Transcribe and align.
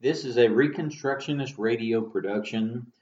This 0.00 0.24
is 0.24 0.36
a 0.36 0.46
Reconstructionist 0.46 1.58
radio 1.58 2.00
production. 2.00 2.92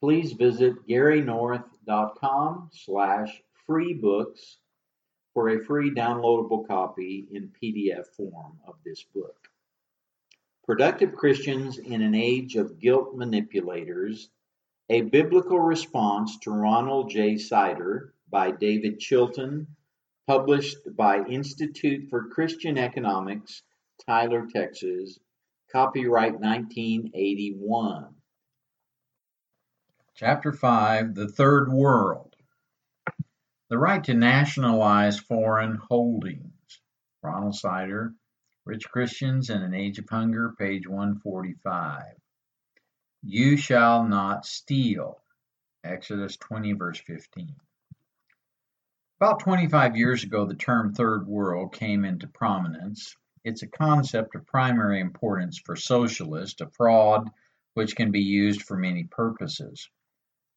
Please 0.00 0.32
visit 0.32 0.86
garynorth.com 0.88 2.70
slash 2.72 3.42
freebooks 3.68 4.56
for 5.34 5.50
a 5.50 5.62
free 5.62 5.90
downloadable 5.90 6.66
copy 6.66 7.28
in 7.30 7.52
PDF 7.62 8.06
form 8.06 8.58
of 8.66 8.76
this 8.86 9.04
book. 9.14 9.36
Productive 10.64 11.14
Christians 11.14 11.76
in 11.76 12.00
an 12.00 12.14
Age 12.14 12.56
of 12.56 12.80
Guilt 12.80 13.14
Manipulators, 13.14 14.30
a 14.88 15.02
Biblical 15.02 15.60
Response 15.60 16.38
to 16.38 16.52
Ronald 16.52 17.10
J. 17.10 17.36
Sider 17.36 18.14
by 18.30 18.50
David 18.50 18.98
Chilton, 18.98 19.66
published 20.26 20.78
by 20.96 21.22
Institute 21.26 22.08
for 22.08 22.30
Christian 22.30 22.78
Economics, 22.78 23.62
Tyler, 24.06 24.46
Texas, 24.50 25.18
copyright 25.72 26.40
1981. 26.40 28.14
Chapter 30.14 30.52
5 30.52 31.14
The 31.14 31.28
Third 31.28 31.70
World 31.70 32.34
The 33.68 33.78
Right 33.78 34.02
to 34.04 34.14
Nationalize 34.14 35.18
Foreign 35.18 35.76
Holdings. 35.76 36.52
Ronald 37.22 37.56
Sider, 37.56 38.14
Rich 38.64 38.88
Christians 38.90 39.50
in 39.50 39.62
an 39.62 39.74
Age 39.74 39.98
of 39.98 40.08
Hunger, 40.08 40.54
page 40.58 40.86
145. 40.86 42.02
You 43.22 43.56
shall 43.56 44.04
not 44.04 44.46
steal. 44.46 45.20
Exodus 45.82 46.36
20, 46.36 46.72
verse 46.72 47.00
15. 47.00 47.56
About 49.20 49.40
25 49.40 49.96
years 49.96 50.24
ago, 50.24 50.46
the 50.46 50.54
term 50.54 50.94
Third 50.94 51.26
World 51.26 51.72
came 51.72 52.04
into 52.04 52.26
prominence. 52.26 53.16
It's 53.46 53.62
a 53.62 53.68
concept 53.68 54.34
of 54.34 54.44
primary 54.44 54.98
importance 54.98 55.56
for 55.56 55.76
socialists, 55.76 56.60
a 56.60 56.68
fraud 56.68 57.30
which 57.74 57.94
can 57.94 58.10
be 58.10 58.20
used 58.20 58.62
for 58.62 58.76
many 58.76 59.04
purposes. 59.04 59.88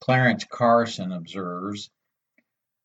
Clarence 0.01 0.43
Carson 0.45 1.11
observes 1.11 1.91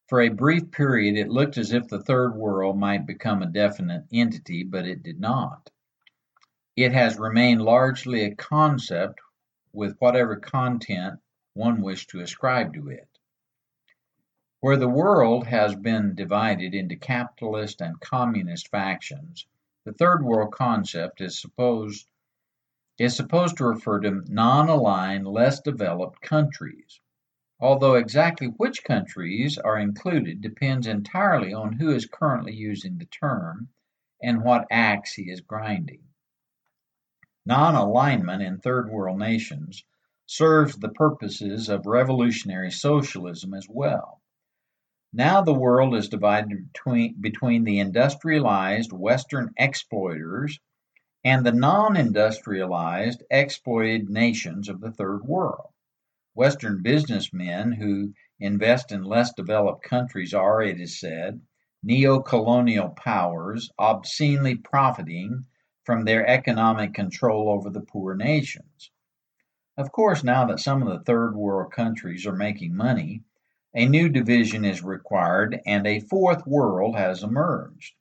For 0.09 0.21
a 0.21 0.29
brief 0.29 0.71
period, 0.71 1.17
it 1.17 1.31
looked 1.31 1.57
as 1.57 1.73
if 1.73 1.89
the 1.89 2.03
Third 2.03 2.35
World 2.35 2.79
might 2.79 3.07
become 3.07 3.41
a 3.41 3.47
definite 3.47 4.05
entity, 4.13 4.63
but 4.63 4.87
it 4.87 5.03
did 5.03 5.19
not. 5.19 5.71
It 6.77 6.93
has 6.93 7.19
remained 7.19 7.63
largely 7.63 8.25
a 8.25 8.35
concept 8.35 9.21
with 9.73 9.97
whatever 10.01 10.37
content 10.37 11.19
one 11.55 11.81
wished 11.81 12.11
to 12.11 12.21
ascribe 12.21 12.75
to 12.75 12.91
it. 12.91 13.09
Where 14.61 14.77
the 14.77 14.87
world 14.87 15.47
has 15.47 15.75
been 15.75 16.15
divided 16.15 16.75
into 16.75 16.97
capitalist 16.97 17.81
and 17.81 17.99
communist 18.01 18.69
factions, 18.69 19.47
the 19.85 19.93
Third 19.93 20.25
World 20.25 20.53
concept 20.53 21.21
is 21.21 21.41
supposed 21.41 22.09
is 22.99 23.17
supposed 23.17 23.57
to 23.59 23.67
refer 23.67 24.01
to 24.01 24.23
non-aligned, 24.33 25.27
less 25.27 25.61
developed 25.61 26.21
countries, 26.21 27.01
although 27.61 27.97
exactly 27.97 28.47
which 28.47 28.85
countries 28.85 29.59
are 29.59 29.79
included 29.79 30.41
depends 30.41 30.87
entirely 30.87 31.53
on 31.53 31.73
who 31.73 31.91
is 31.91 32.07
currently 32.07 32.55
using 32.55 32.97
the 32.97 33.07
term 33.07 33.69
and 34.23 34.43
what 34.43 34.67
axe 34.71 35.13
he 35.13 35.31
is 35.31 35.41
grinding. 35.41 36.03
Non-alignment 37.45 38.43
in 38.43 38.59
Third 38.59 38.89
World 38.89 39.19
nations 39.19 39.85
serves 40.25 40.77
the 40.77 40.89
purposes 40.89 41.69
of 41.69 41.85
revolutionary 41.85 42.71
socialism 42.71 43.53
as 43.53 43.69
well. 43.69 44.23
Now 45.17 45.43
the 45.43 45.55
world 45.55 45.95
is 45.95 46.09
divided 46.09 46.73
between, 46.73 47.15
between 47.21 47.63
the 47.63 47.79
industrialized 47.79 48.93
Western 48.93 49.55
exploiters 49.57 50.59
and 51.23 51.47
the 51.47 51.53
non-industrialized 51.53 53.23
exploited 53.31 54.11
nations 54.11 54.69
of 54.69 54.81
the 54.81 54.91
Third 54.91 55.25
World. 55.25 55.69
Western 56.35 56.83
businessmen 56.83 57.71
who 57.71 58.13
invest 58.41 58.91
in 58.91 59.05
less 59.05 59.33
developed 59.33 59.85
countries 59.85 60.35
are, 60.35 60.61
it 60.61 60.81
is 60.81 60.99
said, 60.99 61.41
neo-colonial 61.85 62.89
powers 62.89 63.71
obscenely 63.79 64.57
profiting 64.57 65.47
from 65.85 66.05
their 66.05 66.27
economic 66.27 66.93
control 66.93 67.51
over 67.51 67.71
the 67.71 67.83
poor 67.83 68.17
nations. 68.17 68.91
Of 69.77 69.93
course, 69.93 70.25
now 70.25 70.47
that 70.47 70.59
some 70.59 70.83
of 70.83 70.89
the 70.89 71.05
Third 71.05 71.37
World 71.37 71.71
countries 71.71 72.27
are 72.27 72.35
making 72.35 72.75
money, 72.75 73.23
a 73.77 73.87
new 73.87 74.09
division 74.09 74.65
is 74.65 74.85
required 74.85 75.61
and 75.67 75.85
a 75.85 75.99
fourth 75.99 76.47
world 76.47 76.95
has 76.95 77.25
emerged. 77.25 77.93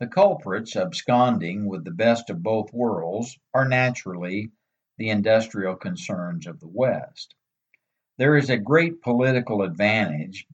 The 0.00 0.08
culprits 0.08 0.74
absconding 0.74 1.66
with 1.66 1.84
the 1.84 1.92
best 1.92 2.30
of 2.30 2.42
both 2.42 2.72
worlds 2.72 3.38
are 3.54 3.68
naturally 3.68 4.50
the 4.98 5.10
industrial 5.10 5.76
concerns 5.76 6.48
of 6.48 6.58
the 6.58 6.68
West. 6.68 7.34
There 8.18 8.36
is 8.36 8.50
a 8.50 8.58
great 8.58 9.02
political 9.02 9.62
advantage 9.62 10.46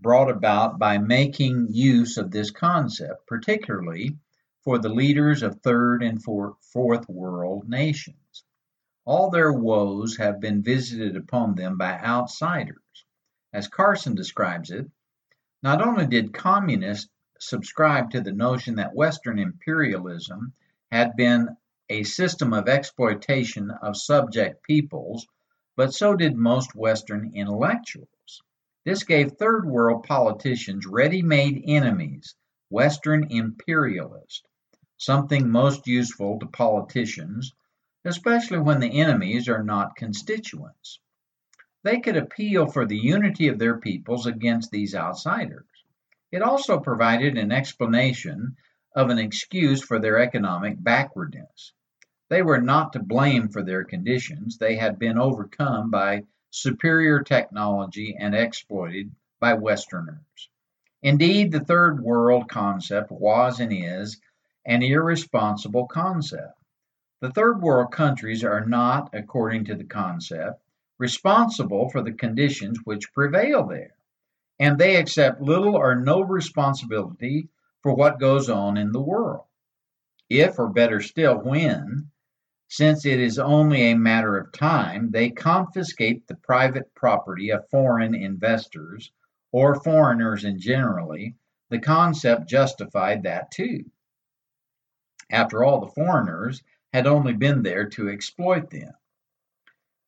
brought 0.00 0.30
about 0.30 0.78
by 0.78 0.98
making 0.98 1.68
use 1.70 2.18
of 2.18 2.30
this 2.30 2.50
concept, 2.50 3.26
particularly 3.26 4.18
for 4.64 4.78
the 4.78 4.90
leaders 4.90 5.42
of 5.42 5.60
third 5.60 6.02
and 6.02 6.22
fourth 6.22 7.08
world 7.08 7.68
nations. 7.68 8.44
All 9.06 9.30
their 9.30 9.52
woes 9.52 10.18
have 10.18 10.40
been 10.40 10.62
visited 10.62 11.16
upon 11.16 11.54
them 11.54 11.78
by 11.78 11.98
outsiders. 11.98 12.83
As 13.54 13.68
Carson 13.68 14.16
describes 14.16 14.72
it, 14.72 14.90
not 15.62 15.80
only 15.80 16.08
did 16.08 16.34
communists 16.34 17.08
subscribe 17.38 18.10
to 18.10 18.20
the 18.20 18.32
notion 18.32 18.74
that 18.74 18.96
Western 18.96 19.38
imperialism 19.38 20.54
had 20.90 21.14
been 21.14 21.56
a 21.88 22.02
system 22.02 22.52
of 22.52 22.68
exploitation 22.68 23.70
of 23.70 23.96
subject 23.96 24.64
peoples, 24.64 25.28
but 25.76 25.94
so 25.94 26.16
did 26.16 26.36
most 26.36 26.74
Western 26.74 27.30
intellectuals. 27.32 28.42
This 28.84 29.04
gave 29.04 29.30
Third 29.30 29.64
World 29.66 30.02
politicians 30.02 30.84
ready 30.84 31.22
made 31.22 31.62
enemies, 31.64 32.34
Western 32.70 33.30
imperialists, 33.30 34.42
something 34.96 35.48
most 35.48 35.86
useful 35.86 36.40
to 36.40 36.46
politicians, 36.46 37.54
especially 38.04 38.58
when 38.58 38.80
the 38.80 39.00
enemies 39.00 39.48
are 39.48 39.62
not 39.62 39.94
constituents. 39.94 40.98
They 41.84 42.00
could 42.00 42.16
appeal 42.16 42.66
for 42.66 42.86
the 42.86 42.96
unity 42.96 43.48
of 43.48 43.58
their 43.58 43.78
peoples 43.78 44.26
against 44.26 44.70
these 44.70 44.94
outsiders. 44.94 45.66
It 46.32 46.40
also 46.40 46.80
provided 46.80 47.36
an 47.36 47.52
explanation 47.52 48.56
of 48.96 49.10
an 49.10 49.18
excuse 49.18 49.82
for 49.84 49.98
their 49.98 50.18
economic 50.18 50.82
backwardness. 50.82 51.74
They 52.30 52.40
were 52.40 52.62
not 52.62 52.94
to 52.94 53.00
blame 53.00 53.48
for 53.48 53.62
their 53.62 53.84
conditions, 53.84 54.56
they 54.56 54.76
had 54.76 54.98
been 54.98 55.18
overcome 55.18 55.90
by 55.90 56.24
superior 56.48 57.22
technology 57.22 58.16
and 58.18 58.34
exploited 58.34 59.14
by 59.38 59.52
Westerners. 59.52 60.48
Indeed, 61.02 61.52
the 61.52 61.60
Third 61.60 62.00
World 62.00 62.48
concept 62.48 63.12
was 63.12 63.60
and 63.60 63.74
is 63.74 64.18
an 64.64 64.82
irresponsible 64.82 65.86
concept. 65.86 66.58
The 67.20 67.30
Third 67.30 67.60
World 67.60 67.92
countries 67.92 68.42
are 68.42 68.64
not, 68.64 69.10
according 69.12 69.66
to 69.66 69.74
the 69.74 69.84
concept, 69.84 70.62
responsible 70.98 71.88
for 71.90 72.02
the 72.02 72.12
conditions 72.12 72.78
which 72.84 73.12
prevail 73.12 73.66
there, 73.66 73.94
and 74.58 74.78
they 74.78 74.96
accept 74.96 75.40
little 75.40 75.76
or 75.76 75.96
no 75.96 76.20
responsibility 76.20 77.48
for 77.82 77.94
what 77.94 78.20
goes 78.20 78.48
on 78.48 78.76
in 78.76 78.92
the 78.92 79.00
world. 79.02 79.44
If, 80.30 80.58
or 80.58 80.68
better 80.68 81.00
still, 81.00 81.36
when, 81.38 82.10
since 82.68 83.04
it 83.04 83.20
is 83.20 83.38
only 83.38 83.90
a 83.90 83.96
matter 83.96 84.36
of 84.36 84.52
time, 84.52 85.10
they 85.10 85.30
confiscate 85.30 86.26
the 86.26 86.36
private 86.36 86.94
property 86.94 87.50
of 87.50 87.68
foreign 87.68 88.14
investors 88.14 89.12
or 89.52 89.80
foreigners 89.82 90.44
in 90.44 90.58
generally, 90.58 91.36
the 91.70 91.78
concept 91.78 92.48
justified 92.48 93.22
that 93.24 93.50
too. 93.50 93.84
After 95.30 95.62
all, 95.62 95.80
the 95.80 95.92
foreigners 95.92 96.62
had 96.92 97.06
only 97.06 97.34
been 97.34 97.62
there 97.62 97.88
to 97.90 98.08
exploit 98.08 98.70
them. 98.70 98.92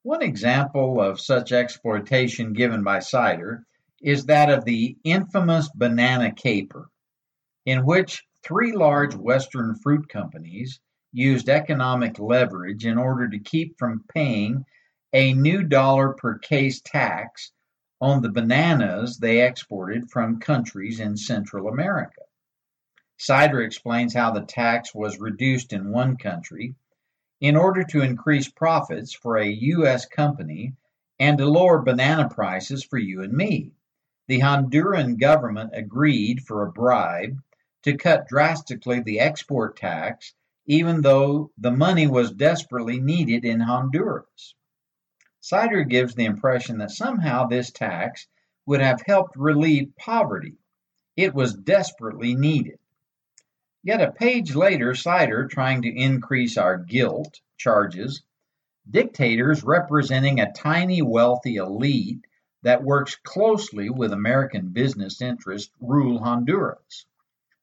One 0.06 0.22
example 0.22 1.00
of 1.00 1.20
such 1.20 1.50
exploitation 1.50 2.52
given 2.52 2.84
by 2.84 3.00
Sider 3.00 3.66
is 4.00 4.26
that 4.26 4.48
of 4.48 4.64
the 4.64 4.96
infamous 5.02 5.68
banana 5.74 6.30
caper, 6.30 6.88
in 7.64 7.84
which 7.84 8.24
three 8.44 8.70
large 8.70 9.16
Western 9.16 9.74
fruit 9.74 10.08
companies 10.08 10.78
used 11.12 11.48
economic 11.48 12.20
leverage 12.20 12.86
in 12.86 12.98
order 12.98 13.28
to 13.28 13.40
keep 13.40 13.80
from 13.80 14.04
paying 14.14 14.64
a 15.12 15.32
new 15.34 15.64
dollar 15.64 16.12
per 16.12 16.38
case 16.38 16.80
tax 16.80 17.50
on 18.00 18.22
the 18.22 18.30
bananas 18.30 19.18
they 19.18 19.44
exported 19.44 20.08
from 20.08 20.38
countries 20.38 21.00
in 21.00 21.16
Central 21.16 21.66
America. 21.66 22.22
Sider 23.16 23.60
explains 23.60 24.14
how 24.14 24.30
the 24.30 24.46
tax 24.46 24.94
was 24.94 25.18
reduced 25.18 25.72
in 25.72 25.90
one 25.90 26.16
country 26.16 26.76
in 27.40 27.56
order 27.56 27.84
to 27.84 28.02
increase 28.02 28.48
profits 28.48 29.12
for 29.12 29.36
a 29.36 29.46
U.S. 29.48 30.06
company 30.06 30.74
and 31.18 31.38
to 31.38 31.46
lower 31.46 31.80
banana 31.80 32.28
prices 32.28 32.84
for 32.84 32.98
you 32.98 33.22
and 33.22 33.32
me. 33.32 33.72
The 34.28 34.40
Honduran 34.40 35.18
government 35.18 35.70
agreed 35.72 36.42
for 36.42 36.62
a 36.62 36.72
bribe 36.72 37.42
to 37.82 37.96
cut 37.96 38.28
drastically 38.28 39.00
the 39.00 39.20
export 39.20 39.76
tax 39.76 40.34
even 40.66 41.00
though 41.00 41.52
the 41.58 41.70
money 41.70 42.06
was 42.08 42.32
desperately 42.32 42.98
needed 42.98 43.44
in 43.44 43.60
Honduras. 43.60 44.54
Sider 45.40 45.84
gives 45.84 46.14
the 46.14 46.24
impression 46.24 46.78
that 46.78 46.90
somehow 46.90 47.46
this 47.46 47.70
tax 47.70 48.26
would 48.66 48.80
have 48.80 49.00
helped 49.06 49.36
relieve 49.36 49.94
poverty. 49.96 50.56
It 51.16 51.32
was 51.34 51.54
desperately 51.54 52.34
needed. 52.34 52.80
Yet 53.86 54.02
a 54.02 54.10
page 54.10 54.56
later, 54.56 54.96
Sider, 54.96 55.46
trying 55.46 55.82
to 55.82 55.96
increase 55.96 56.58
our 56.58 56.76
guilt, 56.76 57.40
charges 57.56 58.20
dictators 58.90 59.62
representing 59.62 60.40
a 60.40 60.52
tiny 60.52 61.02
wealthy 61.02 61.54
elite 61.54 62.26
that 62.62 62.82
works 62.82 63.14
closely 63.22 63.88
with 63.88 64.12
American 64.12 64.70
business 64.70 65.22
interests 65.22 65.72
rule 65.80 66.18
Honduras. 66.18 67.06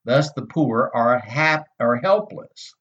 Thus, 0.05 0.31
the 0.31 0.45
poor 0.45 0.89
are, 0.93 1.19
hap- 1.19 1.67
are 1.77 1.97
helpless. 1.97 2.73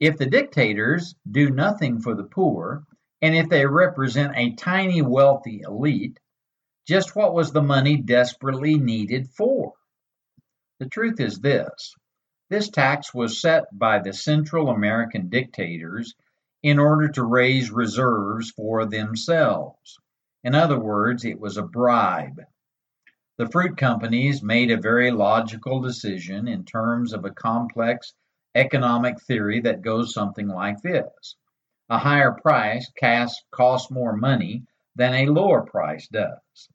If 0.00 0.16
the 0.16 0.24
dictators 0.24 1.14
do 1.30 1.50
nothing 1.50 2.00
for 2.00 2.14
the 2.14 2.24
poor, 2.24 2.86
and 3.20 3.36
if 3.36 3.50
they 3.50 3.66
represent 3.66 4.32
a 4.34 4.54
tiny 4.54 5.02
wealthy 5.02 5.60
elite, 5.60 6.18
just 6.86 7.14
what 7.14 7.34
was 7.34 7.52
the 7.52 7.60
money 7.60 7.98
desperately 7.98 8.78
needed 8.78 9.28
for? 9.28 9.74
The 10.80 10.88
truth 10.88 11.18
is 11.18 11.40
this 11.40 11.96
this 12.50 12.70
tax 12.70 13.12
was 13.12 13.40
set 13.40 13.66
by 13.76 13.98
the 13.98 14.12
Central 14.12 14.70
American 14.70 15.28
dictators 15.28 16.14
in 16.62 16.78
order 16.78 17.08
to 17.08 17.24
raise 17.24 17.70
reserves 17.70 18.52
for 18.52 18.86
themselves. 18.86 19.98
In 20.44 20.54
other 20.54 20.78
words, 20.78 21.24
it 21.24 21.40
was 21.40 21.56
a 21.56 21.62
bribe. 21.62 22.40
The 23.38 23.48
fruit 23.48 23.76
companies 23.76 24.42
made 24.42 24.70
a 24.70 24.76
very 24.76 25.10
logical 25.10 25.80
decision 25.80 26.46
in 26.46 26.64
terms 26.64 27.12
of 27.12 27.24
a 27.24 27.30
complex 27.30 28.14
economic 28.54 29.20
theory 29.20 29.60
that 29.60 29.82
goes 29.82 30.14
something 30.14 30.46
like 30.46 30.80
this 30.82 31.34
a 31.90 31.98
higher 31.98 32.32
price 32.32 32.90
costs 33.50 33.90
more 33.90 34.16
money 34.16 34.62
than 34.94 35.14
a 35.14 35.26
lower 35.26 35.62
price 35.62 36.06
does. 36.08 36.68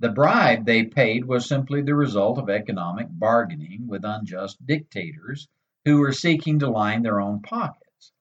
The 0.00 0.10
bribe 0.10 0.64
they 0.64 0.84
paid 0.84 1.24
was 1.24 1.48
simply 1.48 1.82
the 1.82 1.96
result 1.96 2.38
of 2.38 2.48
economic 2.48 3.08
bargaining 3.10 3.88
with 3.88 4.04
unjust 4.04 4.64
dictators 4.64 5.48
who 5.84 5.98
were 5.98 6.12
seeking 6.12 6.60
to 6.60 6.70
line 6.70 7.02
their 7.02 7.20
own 7.20 7.42
pockets, 7.42 8.12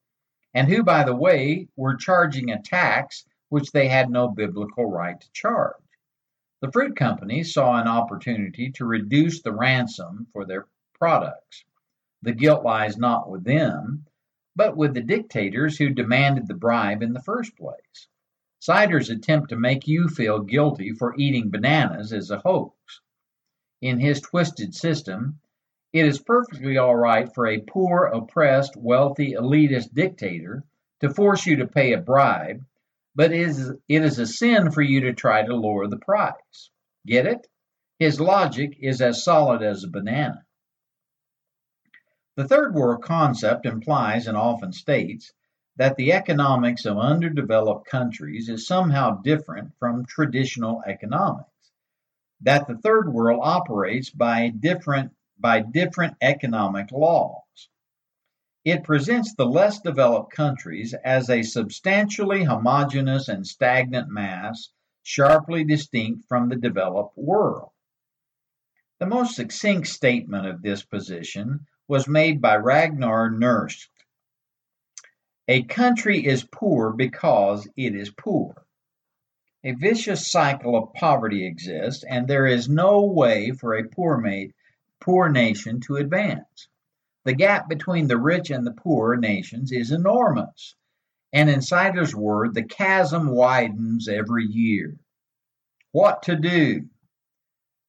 and 0.56 0.68
who, 0.68 0.82
by 0.82 1.04
the 1.04 1.16
way, 1.16 1.68
were 1.76 1.96
charging 1.96 2.50
a 2.50 2.60
tax 2.60 3.28
which 3.50 3.72
they 3.72 3.88
had 3.88 4.10
no 4.10 4.28
biblical 4.28 4.90
right 4.90 5.22
to 5.22 5.32
charge. 5.34 5.76
The 6.62 6.72
fruit 6.72 6.96
companies 6.96 7.54
saw 7.54 7.80
an 7.80 7.88
opportunity 7.88 8.72
to 8.72 8.86
reduce 8.86 9.44
the 9.44 9.54
ransom 9.54 10.26
for 10.34 10.46
their 10.46 10.66
products. 10.96 11.64
The 12.24 12.34
guilt 12.34 12.64
lies 12.64 12.98
not 12.98 13.30
with 13.30 13.44
them, 13.44 14.08
but 14.56 14.76
with 14.76 14.96
the 14.96 15.04
dictators 15.04 15.78
who 15.78 15.90
demanded 15.90 16.48
the 16.48 16.56
bribe 16.56 17.04
in 17.04 17.14
the 17.14 17.22
first 17.22 17.56
place. 17.56 18.08
Sider's 18.60 19.10
attempt 19.10 19.50
to 19.50 19.56
make 19.56 19.88
you 19.88 20.08
feel 20.08 20.40
guilty 20.40 20.92
for 20.92 21.16
eating 21.18 21.50
bananas 21.50 22.12
is 22.12 22.32
a 22.32 22.40
hoax. 22.40 23.02
In 23.82 24.00
his 24.00 24.22
twisted 24.22 24.74
system, 24.74 25.40
it 25.94 26.06
is 26.06 26.20
perfectly 26.20 26.78
all 26.78 26.96
right 26.96 27.34
for 27.34 27.48
a 27.48 27.62
poor, 27.62 28.06
oppressed, 28.06 28.76
wealthy, 28.76 29.34
elitist 29.34 29.94
dictator 29.94 30.64
to 31.00 31.10
force 31.10 31.46
you 31.46 31.58
to 31.58 31.68
pay 31.68 31.94
a 31.94 31.98
bribe, 31.98 32.66
but 33.16 33.32
it 33.32 33.42
is, 33.42 33.70
it 33.88 34.04
is 34.04 34.20
a 34.20 34.26
sin 34.26 34.72
for 34.72 34.82
you 34.82 35.02
to 35.02 35.14
try 35.14 35.44
to 35.44 35.56
lower 35.56 35.88
the 35.88 35.98
price. 35.98 36.72
Get 37.06 37.26
it? 37.26 37.48
His 38.00 38.20
logic 38.20 38.78
is 38.80 39.02
as 39.02 39.24
solid 39.24 39.62
as 39.62 39.84
a 39.84 39.88
banana. 39.88 40.46
The 42.36 42.48
third 42.48 42.76
world 42.76 43.04
concept 43.04 43.66
implies 43.66 44.28
and 44.28 44.38
often 44.38 44.74
states 44.74 45.32
that 45.78 45.96
the 45.96 46.12
economics 46.12 46.86
of 46.86 46.98
underdeveloped 46.98 47.88
countries 47.88 48.50
is 48.50 48.68
somehow 48.68 49.22
different 49.22 49.72
from 49.80 50.06
traditional 50.06 50.84
economics, 50.86 51.72
that 52.42 52.68
the 52.68 52.78
third 52.78 53.14
world 53.14 53.40
operates 53.44 54.10
by 54.10 54.50
different, 54.50 55.12
by 55.40 55.60
different 55.62 56.16
economic 56.22 56.92
laws. 56.92 57.70
It 58.66 58.84
presents 58.84 59.34
the 59.34 59.46
less 59.46 59.80
developed 59.80 60.34
countries 60.34 60.94
as 61.06 61.30
a 61.30 61.44
substantially 61.44 62.44
homogeneous 62.44 63.30
and 63.30 63.48
stagnant 63.48 64.10
mass, 64.10 64.70
sharply 65.04 65.64
distinct 65.64 66.26
from 66.28 66.50
the 66.50 66.58
developed 66.58 67.18
world. 67.18 67.70
The 69.00 69.06
most 69.06 69.36
succinct 69.36 69.88
statement 69.88 70.48
of 70.48 70.62
this 70.62 70.84
position 70.84 71.68
was 71.88 72.08
made 72.08 72.42
by 72.42 72.58
Ragnar 72.58 73.30
Nurkse. 73.30 73.88
A 75.50 75.64
country 75.64 76.26
is 76.26 76.44
poor 76.44 76.92
because 76.92 77.70
it 77.78 77.96
is 77.96 78.10
poor. 78.10 78.66
A 79.64 79.72
vicious 79.72 80.30
cycle 80.30 80.76
of 80.76 80.94
poverty 80.94 81.46
exists, 81.46 82.04
and 82.04 82.28
there 82.28 82.46
is 82.46 82.68
no 82.68 83.06
way 83.06 83.52
for 83.52 83.74
a 83.74 83.88
poor, 83.88 84.22
poor 85.00 85.30
nation 85.30 85.80
to 85.82 85.96
advance. 85.96 86.68
The 87.24 87.34
gap 87.34 87.70
between 87.70 88.08
the 88.08 88.18
rich 88.18 88.50
and 88.52 88.68
the 88.68 88.74
poor 88.74 89.16
nations 89.16 89.72
is 89.72 89.92
enormous, 89.92 90.76
and 91.32 91.50
in 91.50 91.62
Sider's 91.62 92.14
word, 92.14 92.54
the 92.54 92.64
chasm 92.64 93.30
widens 93.30 94.10
every 94.10 94.46
year. 94.46 94.98
What 95.92 96.24
to 96.24 96.36
do? 96.36 96.90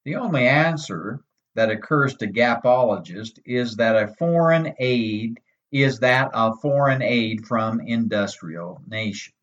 The 0.05 0.15
only 0.15 0.47
answer 0.47 1.19
that 1.55 1.69
occurs 1.69 2.15
to 2.15 2.27
gapologists 2.27 3.39
is 3.45 3.75
that 3.75 3.95
a 3.95 4.15
foreign 4.15 4.75
aid 4.79 5.41
is 5.71 5.99
that 5.99 6.33
of 6.33 6.59
foreign 6.61 7.01
aid 7.01 7.45
from 7.45 7.79
industrial 7.79 8.81
nations. 8.87 9.35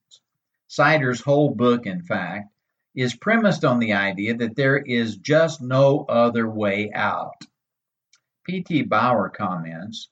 Sider's 0.66 1.20
whole 1.20 1.50
book, 1.50 1.86
in 1.86 2.02
fact, 2.02 2.52
is 2.94 3.14
premised 3.14 3.64
on 3.64 3.78
the 3.78 3.92
idea 3.92 4.34
that 4.34 4.56
there 4.56 4.78
is 4.78 5.16
just 5.16 5.60
no 5.60 6.04
other 6.08 6.48
way 6.48 6.90
out. 6.92 7.46
P.T. 8.44 8.82
Bauer 8.82 9.28
comments 9.28 10.08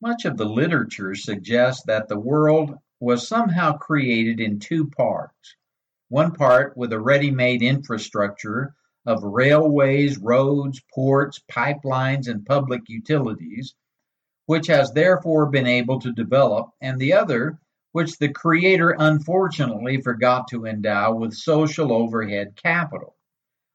Much 0.00 0.24
of 0.24 0.36
the 0.36 0.46
literature 0.46 1.14
suggests 1.14 1.82
that 1.86 2.08
the 2.08 2.18
world 2.18 2.78
was 3.00 3.26
somehow 3.28 3.76
created 3.76 4.40
in 4.40 4.60
two 4.60 4.86
parts. 4.86 5.56
One 6.08 6.32
part 6.32 6.76
with 6.76 6.92
a 6.92 7.00
ready 7.00 7.30
made 7.30 7.62
infrastructure 7.62 8.74
of 9.04 9.22
railways, 9.22 10.16
roads, 10.16 10.80
ports, 10.94 11.40
pipelines, 11.50 12.28
and 12.28 12.46
public 12.46 12.82
utilities, 12.88 13.74
which 14.46 14.66
has 14.66 14.92
therefore 14.92 15.46
been 15.46 15.66
able 15.66 16.00
to 16.00 16.12
develop, 16.12 16.70
and 16.80 16.98
the 16.98 17.12
other, 17.12 17.58
which 17.92 18.18
the 18.18 18.28
Creator 18.28 18.96
unfortunately 18.98 20.00
forgot 20.00 20.48
to 20.48 20.66
endow 20.66 21.14
with 21.14 21.32
social 21.32 21.92
overhead 21.92 22.56
capital. 22.56 23.16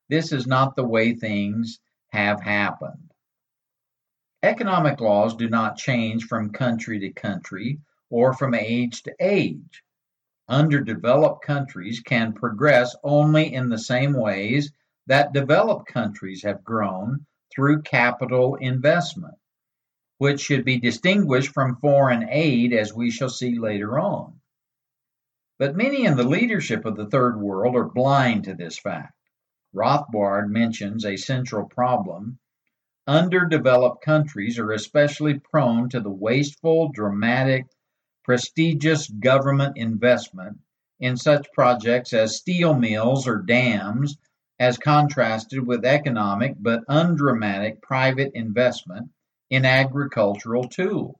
This 0.09 0.31
is 0.31 0.45
not 0.45 0.75
the 0.75 0.83
way 0.83 1.13
things 1.13 1.79
have 2.09 2.41
happened. 2.41 3.13
Economic 4.41 5.01
laws 5.01 5.35
do 5.35 5.49
not 5.49 5.77
change 5.77 6.25
from 6.25 6.51
country 6.51 6.99
to 6.99 7.09
country 7.09 7.79
or 8.09 8.33
from 8.33 8.53
age 8.53 9.03
to 9.03 9.13
age. 9.19 9.83
Underdeveloped 10.47 11.43
countries 11.43 11.99
can 11.99 12.33
progress 12.33 12.95
only 13.03 13.53
in 13.53 13.69
the 13.69 13.77
same 13.77 14.13
ways 14.13 14.71
that 15.07 15.33
developed 15.33 15.87
countries 15.87 16.43
have 16.43 16.63
grown 16.63 17.25
through 17.53 17.81
capital 17.81 18.55
investment, 18.55 19.35
which 20.19 20.41
should 20.41 20.65
be 20.65 20.77
distinguished 20.77 21.53
from 21.53 21.77
foreign 21.77 22.27
aid, 22.29 22.73
as 22.73 22.93
we 22.93 23.09
shall 23.09 23.29
see 23.29 23.57
later 23.57 23.97
on. 23.97 24.39
But 25.57 25.77
many 25.77 26.05
in 26.05 26.17
the 26.17 26.27
leadership 26.27 26.83
of 26.83 26.97
the 26.97 27.07
Third 27.07 27.39
World 27.39 27.73
are 27.75 27.85
blind 27.85 28.43
to 28.43 28.53
this 28.53 28.77
fact. 28.77 29.13
Rothbard 29.73 30.49
mentions 30.49 31.05
a 31.05 31.15
central 31.15 31.67
problem. 31.67 32.37
Underdeveloped 33.07 34.03
countries 34.03 34.59
are 34.59 34.73
especially 34.73 35.39
prone 35.39 35.87
to 35.89 36.01
the 36.01 36.11
wasteful, 36.11 36.91
dramatic, 36.91 37.67
prestigious 38.25 39.07
government 39.07 39.77
investment 39.77 40.59
in 40.99 41.15
such 41.15 41.51
projects 41.53 42.11
as 42.11 42.35
steel 42.35 42.73
mills 42.73 43.25
or 43.25 43.37
dams 43.37 44.17
as 44.59 44.77
contrasted 44.77 45.65
with 45.65 45.85
economic 45.85 46.55
but 46.59 46.83
undramatic 46.89 47.81
private 47.81 48.33
investment 48.33 49.09
in 49.49 49.65
agricultural 49.65 50.67
tools. 50.67 51.19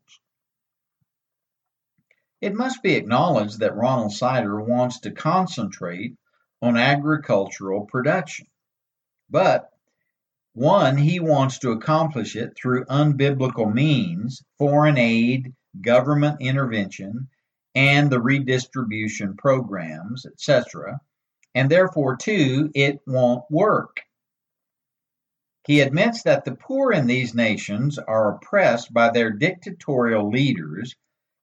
It 2.42 2.56
must 2.56 2.82
be 2.82 2.96
acknowledged 2.96 3.60
that 3.60 3.76
Ronald 3.76 4.14
Sider 4.14 4.62
wants 4.62 5.02
to 5.02 5.12
concentrate 5.12 6.16
on 6.62 6.78
agricultural 6.78 7.86
production. 7.86 8.48
But 9.30 9.70
one, 10.54 10.98
he 10.98 11.20
wants 11.20 11.60
to 11.60 11.72
accomplish 11.72 12.36
it 12.36 12.56
through 12.56 12.86
unbiblical 12.86 13.74
means, 13.74 14.44
foreign 14.58 14.98
aid, 14.98 15.54
government 15.82 16.42
intervention, 16.42 17.28
and 17.76 18.10
the 18.10 18.22
redistribution 18.22 19.36
programs, 19.38 20.26
etc 20.26 21.00
and 21.56 21.70
therefore, 21.70 22.16
two, 22.16 22.72
it 22.76 23.02
won't 23.08 23.44
work. 23.50 24.02
He 25.70 25.82
admits 25.82 26.24
that 26.24 26.46
the 26.46 26.56
poor 26.56 26.92
in 26.92 27.06
these 27.06 27.36
nations 27.36 28.00
are 28.00 28.34
oppressed 28.34 28.92
by 28.92 29.12
their 29.12 29.30
dictatorial 29.30 30.28
leaders, 30.28 30.96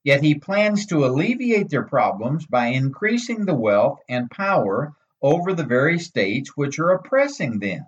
yet 0.02 0.20
he 0.20 0.34
plans 0.34 0.86
to 0.86 1.06
alleviate 1.06 1.68
their 1.68 1.84
problems 1.84 2.44
by 2.44 2.66
increasing 2.66 3.44
the 3.44 3.54
wealth 3.54 4.00
and 4.08 4.28
power 4.28 4.96
over 5.22 5.52
the 5.52 5.62
very 5.62 6.00
states 6.00 6.56
which 6.56 6.80
are 6.80 6.90
oppressing 6.90 7.60
them. 7.60 7.86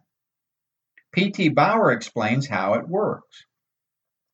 P.T. 1.11 1.49
Bauer 1.49 1.91
explains 1.91 2.47
how 2.47 2.75
it 2.75 2.89
works. 2.89 3.45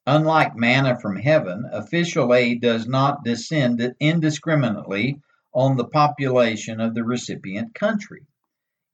Unlike 0.06 0.56
manna 0.56 1.00
from 1.00 1.16
heaven, 1.16 1.64
official 1.72 2.34
aid 2.34 2.60
does 2.60 2.86
not 2.86 3.24
descend 3.24 3.94
indiscriminately 3.98 5.22
on 5.54 5.78
the 5.78 5.88
population 5.88 6.82
of 6.82 6.94
the 6.94 7.02
recipient 7.02 7.74
country. 7.74 8.26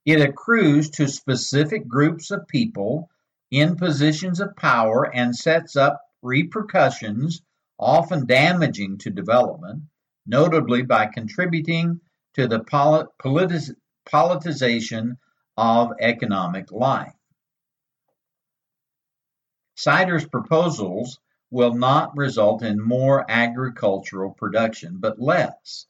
It 0.05 0.19
accrues 0.19 0.89
to 0.91 1.07
specific 1.07 1.87
groups 1.87 2.31
of 2.31 2.47
people 2.47 3.09
in 3.51 3.75
positions 3.75 4.39
of 4.39 4.55
power 4.55 5.03
and 5.13 5.35
sets 5.35 5.75
up 5.75 6.01
repercussions, 6.21 7.41
often 7.77 8.25
damaging 8.25 8.97
to 8.99 9.09
development, 9.09 9.83
notably 10.25 10.81
by 10.81 11.05
contributing 11.07 12.01
to 12.33 12.47
the 12.47 12.61
politic 12.63 13.09
politicization 14.07 15.17
of 15.57 15.91
economic 15.99 16.71
life. 16.71 17.13
Sider's 19.75 20.25
proposals 20.25 21.19
will 21.49 21.73
not 21.73 22.15
result 22.15 22.63
in 22.63 22.81
more 22.81 23.25
agricultural 23.29 24.31
production, 24.31 24.97
but 24.99 25.19
less. 25.19 25.85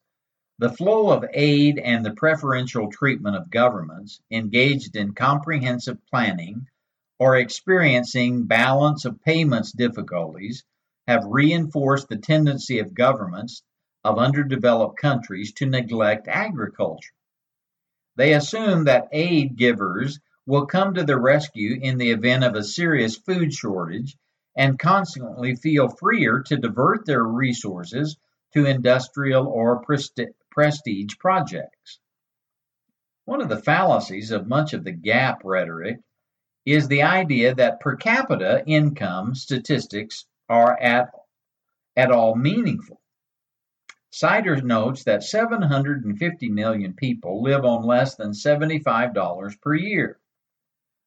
The 0.62 0.70
flow 0.70 1.10
of 1.10 1.26
aid 1.34 1.80
and 1.80 2.06
the 2.06 2.14
preferential 2.14 2.92
treatment 2.92 3.36
of 3.36 3.50
governments 3.50 4.22
engaged 4.30 4.96
in 4.96 5.16
comprehensive 5.16 5.98
planning 6.06 6.68
or 7.18 7.36
experiencing 7.36 8.46
balance 8.46 9.06
of 9.06 9.24
payments 9.24 9.72
difficulties 9.72 10.64
have 11.08 11.26
reinforced 11.26 12.10
the 12.10 12.18
tendency 12.18 12.78
of 12.78 12.94
governments 12.94 13.64
of 14.04 14.20
underdeveloped 14.20 15.00
countries 15.00 15.52
to 15.54 15.66
neglect 15.66 16.28
agriculture. 16.28 17.16
They 18.16 18.34
assume 18.34 18.84
that 18.84 19.10
aid 19.12 19.56
givers 19.56 20.20
will 20.46 20.68
come 20.68 20.94
to 20.94 21.04
the 21.04 21.20
rescue 21.20 21.80
in 21.82 21.98
the 21.98 22.12
event 22.12 22.44
of 22.44 22.54
a 22.54 22.64
serious 22.64 23.18
food 23.18 23.52
shortage 23.52 24.16
and 24.56 24.78
consequently 24.78 25.56
feel 25.56 25.90
freer 25.90 26.44
to 26.44 26.58
divert 26.58 27.08
their 27.08 27.24
resources 27.24 28.16
to 28.54 28.68
industrial 28.68 29.48
or 29.48 29.82
prestige 30.52 31.18
projects. 31.18 32.00
One 33.26 33.42
of 33.42 33.50
the 33.50 33.62
fallacies 33.62 34.32
of 34.32 34.48
much 34.48 34.74
of 34.74 34.84
the 34.84 34.92
gap 34.92 35.42
rhetoric 35.44 36.00
is 36.66 36.88
the 36.88 37.04
idea 37.04 37.56
that 37.56 37.80
per 37.80 37.96
capita 37.96 38.64
income 38.68 39.34
statistics 39.34 40.26
are 40.50 40.80
at, 40.80 41.12
at 41.96 42.12
all 42.12 42.36
meaningful. 42.36 43.02
Sider 44.12 44.58
notes 44.58 45.06
that 45.06 45.24
750 45.24 46.50
million 46.50 46.94
people 46.94 47.42
live 47.42 47.64
on 47.64 47.84
less 47.84 48.16
than 48.16 48.32
$75 48.32 49.62
per 49.62 49.74
year, 49.74 50.20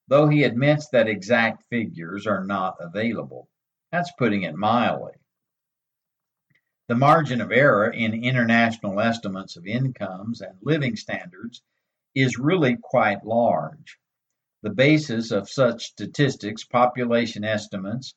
though 0.08 0.26
he 0.26 0.42
admits 0.42 0.88
that 0.88 1.06
exact 1.06 1.64
figures 1.68 2.26
are 2.26 2.44
not 2.44 2.76
available. 2.80 3.48
That's 3.92 4.12
putting 4.12 4.42
it 4.42 4.54
mildly. 4.54 5.12
The 6.86 6.94
margin 6.94 7.40
of 7.40 7.50
error 7.50 7.90
in 7.90 8.12
international 8.12 9.00
estimates 9.00 9.56
of 9.56 9.66
incomes 9.66 10.42
and 10.42 10.58
living 10.60 10.96
standards 10.96 11.62
is 12.14 12.38
really 12.38 12.76
quite 12.76 13.24
large. 13.24 13.98
The 14.60 14.68
basis 14.68 15.30
of 15.30 15.48
such 15.48 15.86
statistics, 15.86 16.64
population 16.64 17.42
estimates, 17.42 18.14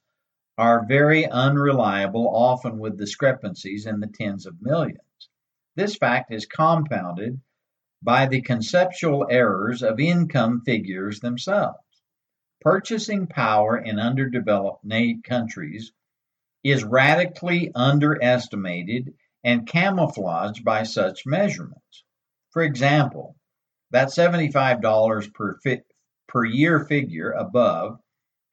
are 0.57 0.85
very 0.85 1.25
unreliable, 1.25 2.27
often 2.27 2.77
with 2.77 2.97
discrepancies 2.97 3.85
in 3.85 4.01
the 4.01 4.07
tens 4.07 4.45
of 4.45 4.61
millions. 4.61 5.29
This 5.75 5.95
fact 5.95 6.33
is 6.33 6.45
compounded 6.45 7.39
by 8.01 8.25
the 8.25 8.41
conceptual 8.41 9.27
errors 9.29 9.81
of 9.81 10.01
income 10.01 10.61
figures 10.65 11.21
themselves. 11.21 12.01
Purchasing 12.59 13.27
power 13.27 13.77
in 13.77 13.97
underdeveloped 13.97 14.83
countries 15.23 15.93
is 16.69 16.83
radically 16.83 17.71
underestimated 17.73 19.13
and 19.43 19.67
camouflaged 19.67 20.65
by 20.65 20.83
such 20.83 21.25
measurements. 21.25 22.03
For 22.51 22.61
example, 22.61 23.37
that 23.91 24.09
$75 24.09 25.33
per, 25.33 25.57
fi- 25.63 25.83
per 26.27 26.43
year 26.43 26.83
figure 26.85 27.31
above, 27.31 27.99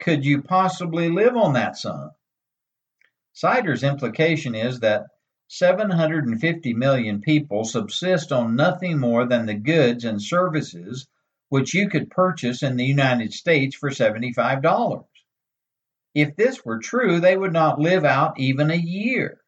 could 0.01 0.25
you 0.25 0.43
possibly 0.43 1.11
live 1.11 1.37
on 1.37 1.55
that 1.55 1.77
sum? 1.77 2.13
Sider's 3.33 3.83
implication 3.83 4.55
is 4.55 4.81
that 4.81 5.07
750 5.49 6.75
million 6.75 7.21
people 7.21 7.65
subsist 7.65 8.31
on 8.31 8.55
nothing 8.55 8.99
more 9.01 9.27
than 9.27 9.47
the 9.47 9.55
goods 9.55 10.05
and 10.05 10.23
services 10.23 11.09
which 11.49 11.75
you 11.75 11.89
could 11.89 12.11
purchase 12.11 12.63
in 12.63 12.77
the 12.77 12.85
United 12.85 13.33
States 13.33 13.77
for 13.77 13.91
$75. 13.91 15.05
If 16.15 16.37
this 16.37 16.65
were 16.65 16.79
true, 16.79 17.19
they 17.21 17.37
would 17.37 17.53
not 17.53 17.81
live 17.81 18.05
out 18.05 18.39
even 18.39 18.71
a 18.71 18.77
year. 18.77 19.41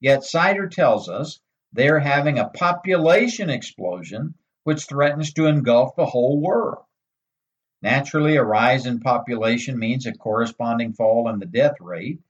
Yet 0.00 0.24
Sider 0.24 0.68
tells 0.68 1.08
us 1.08 1.38
they're 1.72 2.00
having 2.00 2.38
a 2.38 2.48
population 2.48 3.48
explosion 3.50 4.34
which 4.64 4.86
threatens 4.86 5.32
to 5.34 5.46
engulf 5.46 5.94
the 5.94 6.06
whole 6.06 6.40
world. 6.40 6.84
Naturally, 7.82 8.36
a 8.36 8.44
rise 8.44 8.86
in 8.86 9.00
population 9.00 9.78
means 9.78 10.06
a 10.06 10.12
corresponding 10.12 10.92
fall 10.92 11.28
in 11.28 11.38
the 11.38 11.46
death 11.46 11.80
rate, 11.80 12.20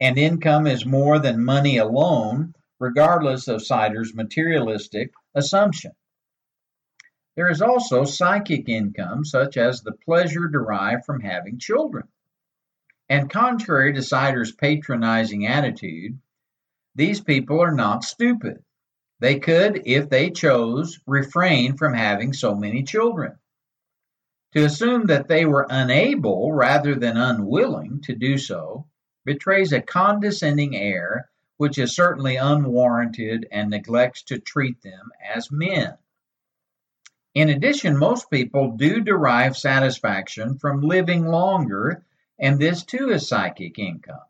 and 0.00 0.18
income 0.18 0.66
is 0.66 0.84
more 0.84 1.18
than 1.18 1.44
money 1.44 1.78
alone, 1.78 2.54
regardless 2.78 3.48
of 3.48 3.64
Sider's 3.64 4.14
materialistic 4.14 5.12
assumption. 5.34 5.92
There 7.36 7.48
is 7.48 7.62
also 7.62 8.04
psychic 8.04 8.68
income, 8.68 9.24
such 9.24 9.56
as 9.56 9.82
the 9.82 9.92
pleasure 9.92 10.46
derived 10.46 11.04
from 11.04 11.20
having 11.20 11.58
children. 11.58 12.08
And 13.08 13.30
contrary 13.30 13.92
to 13.94 14.02
Sider's 14.02 14.52
patronizing 14.52 15.46
attitude, 15.46 16.18
these 16.94 17.20
people 17.20 17.60
are 17.60 17.74
not 17.74 18.04
stupid. 18.04 18.62
They 19.20 19.38
could, 19.38 19.82
if 19.84 20.08
they 20.08 20.30
chose, 20.30 21.00
refrain 21.06 21.76
from 21.76 21.94
having 21.94 22.32
so 22.32 22.54
many 22.54 22.82
children. 22.82 23.38
To 24.52 24.64
assume 24.64 25.06
that 25.06 25.28
they 25.28 25.44
were 25.44 25.66
unable 25.68 26.52
rather 26.52 26.94
than 26.94 27.16
unwilling 27.16 28.00
to 28.02 28.14
do 28.14 28.38
so 28.38 28.86
betrays 29.24 29.72
a 29.72 29.80
condescending 29.80 30.76
air 30.76 31.28
which 31.56 31.78
is 31.78 31.94
certainly 31.94 32.36
unwarranted 32.36 33.46
and 33.50 33.70
neglects 33.70 34.22
to 34.24 34.38
treat 34.38 34.82
them 34.82 35.10
as 35.34 35.50
men. 35.50 35.96
In 37.34 37.48
addition, 37.48 37.96
most 37.96 38.30
people 38.30 38.76
do 38.76 39.00
derive 39.00 39.56
satisfaction 39.56 40.58
from 40.58 40.82
living 40.82 41.26
longer 41.26 42.04
and 42.44 42.58
this 42.58 42.84
too 42.84 43.08
is 43.08 43.26
psychic 43.26 43.78
income. 43.78 44.20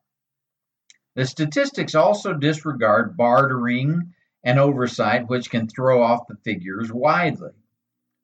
The 1.16 1.26
statistics 1.26 1.96
also 1.96 2.32
disregard 2.32 3.16
bartering 3.16 4.14
and 4.44 4.56
oversight, 4.56 5.28
which 5.28 5.50
can 5.50 5.66
throw 5.66 6.00
off 6.00 6.28
the 6.28 6.36
figures 6.36 6.92
widely. 6.92 7.50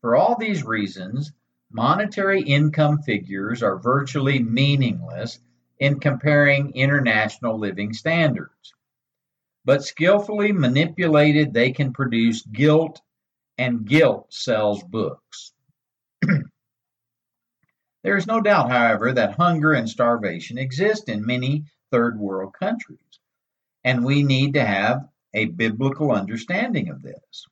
For 0.01 0.15
all 0.15 0.37
these 0.39 0.63
reasons, 0.63 1.33
monetary 1.73 2.41
income 2.41 3.03
figures 3.03 3.65
are 3.65 3.81
virtually 3.81 4.39
meaningless 4.39 5.41
in 5.81 5.99
comparing 5.99 6.71
international 6.77 7.59
living 7.59 7.93
standards. 7.93 8.73
But 9.65 9.83
skillfully 9.83 10.53
manipulated, 10.53 11.53
they 11.53 11.73
can 11.73 11.93
produce 11.93 12.47
guilt, 12.47 13.01
and 13.59 13.85
guilt 13.85 14.33
sells 14.33 14.85
books. 14.85 15.50
There 18.03 18.17
is 18.17 18.27
no 18.27 18.41
doubt, 18.41 18.71
however, 18.71 19.13
that 19.13 19.37
hunger 19.37 19.73
and 19.73 19.89
starvation 19.89 20.57
exist 20.57 21.09
in 21.09 21.27
many 21.27 21.67
third 21.91 22.19
world 22.19 22.55
countries, 22.55 23.21
and 23.85 24.05
we 24.05 24.23
need 24.23 24.55
to 24.55 24.65
have 24.65 25.09
a 25.35 25.47
biblical 25.47 26.11
understanding 26.11 26.89
of 26.89 27.03
this. 27.03 27.47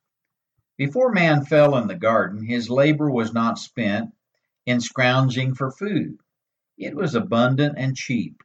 Before 0.78 1.12
man 1.12 1.44
fell 1.44 1.76
in 1.76 1.86
the 1.86 1.94
garden, 1.94 2.42
his 2.42 2.70
labor 2.70 3.10
was 3.10 3.34
not 3.34 3.58
spent 3.58 4.14
in 4.64 4.80
scrounging 4.80 5.54
for 5.54 5.70
food. 5.70 6.18
It 6.78 6.94
was 6.94 7.14
abundant 7.14 7.74
and 7.76 7.96
cheap. 7.96 8.42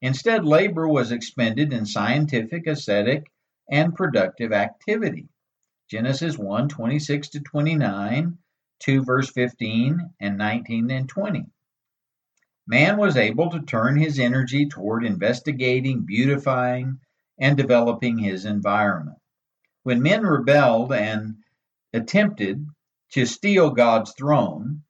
Instead, 0.00 0.44
labor 0.44 0.88
was 0.88 1.12
expended 1.12 1.72
in 1.72 1.86
scientific, 1.86 2.66
ascetic, 2.66 3.30
and 3.70 3.94
productive 3.94 4.52
activity. 4.52 5.28
Genesis 5.88 6.36
1 6.36 6.68
26 6.68 7.28
to 7.28 7.40
29 7.40 8.38
2 8.80 9.04
verse 9.04 9.30
15 9.30 10.14
and 10.20 10.38
19 10.38 10.90
and 10.90 11.08
20. 11.08 11.46
Man 12.66 12.96
was 12.98 13.16
able 13.16 13.50
to 13.50 13.60
turn 13.62 13.96
his 13.96 14.18
energy 14.18 14.66
toward 14.68 15.04
investigating, 15.04 16.02
beautifying, 16.02 17.00
and 17.38 17.56
developing 17.56 18.18
his 18.18 18.44
environment. 18.44 19.18
When 19.84 20.02
men 20.02 20.22
rebelled 20.22 20.92
and 20.92 21.36
attempted 21.92 22.66
to 23.12 23.24
steal 23.24 23.70
God's 23.70 24.12
throne, 24.12 24.82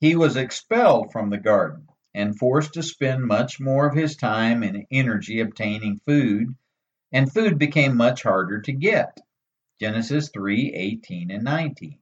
He 0.00 0.14
was 0.16 0.36
expelled 0.36 1.12
from 1.12 1.30
the 1.30 1.38
garden 1.38 1.88
and 2.14 2.38
forced 2.38 2.74
to 2.74 2.82
spend 2.82 3.24
much 3.24 3.60
more 3.60 3.86
of 3.86 3.94
his 3.94 4.16
time 4.16 4.62
and 4.62 4.86
energy 4.90 5.40
obtaining 5.40 6.00
food, 6.06 6.54
and 7.12 7.32
food 7.32 7.58
became 7.58 7.96
much 7.96 8.22
harder 8.22 8.60
to 8.62 8.72
get. 8.72 9.20
Genesis 9.80 10.30
3 10.30 10.72
18 10.72 11.30
and 11.30 11.44
19. 11.44 11.98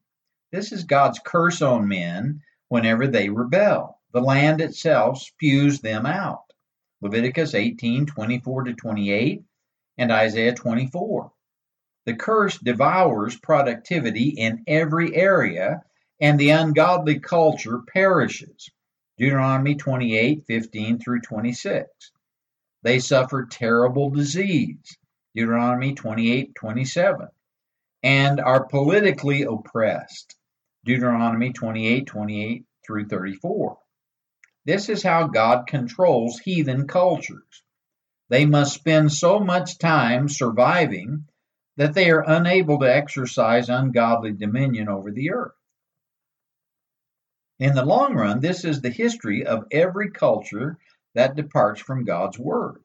This 0.57 0.73
is 0.73 0.85
God's 0.85 1.19
curse 1.19 1.61
on 1.61 1.87
men 1.87 2.41
whenever 2.69 3.07
they 3.07 3.29
rebel. 3.29 4.01
The 4.15 4.23
land 4.23 4.63
itself 4.63 5.19
spews 5.19 5.83
them 5.83 6.07
out. 6.07 6.45
Leviticus 7.03 7.55
18 7.55 8.07
24 8.07 8.65
to 8.65 8.73
28 8.73 9.43
and 9.99 10.11
Isaiah 10.11 10.55
24. 10.55 11.31
The 12.07 12.15
curse 12.15 12.57
devours 12.57 13.37
productivity 13.37 14.31
in 14.31 14.65
every 14.67 15.15
area 15.15 15.83
and 16.23 16.41
the 16.41 16.49
ungodly 16.49 17.19
culture 17.19 17.81
perishes. 17.93 18.71
Deuteronomy 19.19 19.75
28 19.75 20.47
15 20.47 20.99
through 20.99 21.21
26. 21.21 21.87
They 22.83 22.99
suffer 22.99 23.45
terrible 23.45 24.09
disease. 24.09 24.97
Deuteronomy 25.35 25.93
28 25.93 26.55
27. 26.55 27.29
And 28.03 28.41
are 28.41 28.65
politically 28.65 29.43
oppressed. 29.43 30.36
Deuteronomy 30.87 31.53
28 31.53 32.07
28 32.07 32.65
through 32.87 33.09
34. 33.09 33.77
This 34.65 34.89
is 34.89 35.03
how 35.03 35.27
God 35.27 35.67
controls 35.67 36.39
heathen 36.39 36.87
cultures. 36.87 37.65
They 38.29 38.47
must 38.47 38.75
spend 38.75 39.13
so 39.13 39.41
much 39.41 39.79
time 39.79 40.29
surviving 40.29 41.27
that 41.77 41.95
they 41.95 42.11
are 42.11 42.25
unable 42.25 42.79
to 42.79 42.95
exercise 42.95 43.69
ungodly 43.69 44.33
dominion 44.33 44.89
over 44.89 45.11
the 45.11 45.33
earth. 45.33 45.57
In 47.59 47.75
the 47.75 47.85
long 47.85 48.15
run, 48.15 48.39
this 48.39 48.65
is 48.65 48.81
the 48.81 48.91
history 48.91 49.45
of 49.45 49.67
every 49.73 50.13
culture 50.13 50.79
that 51.15 51.35
departs 51.35 51.81
from 51.81 52.05
God's 52.05 52.39
Word. 52.39 52.81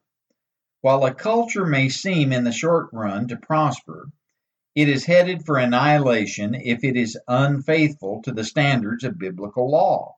While 0.80 1.04
a 1.04 1.14
culture 1.14 1.66
may 1.66 1.88
seem 1.88 2.32
in 2.32 2.42
the 2.42 2.50
short 2.50 2.88
run 2.92 3.28
to 3.28 3.36
prosper, 3.36 4.08
it 4.74 4.88
is 4.88 5.04
headed 5.04 5.44
for 5.44 5.58
annihilation 5.58 6.54
if 6.54 6.82
it 6.82 6.96
is 6.96 7.18
unfaithful 7.28 8.22
to 8.22 8.32
the 8.32 8.44
standards 8.44 9.04
of 9.04 9.18
biblical 9.18 9.70
law. 9.70 10.16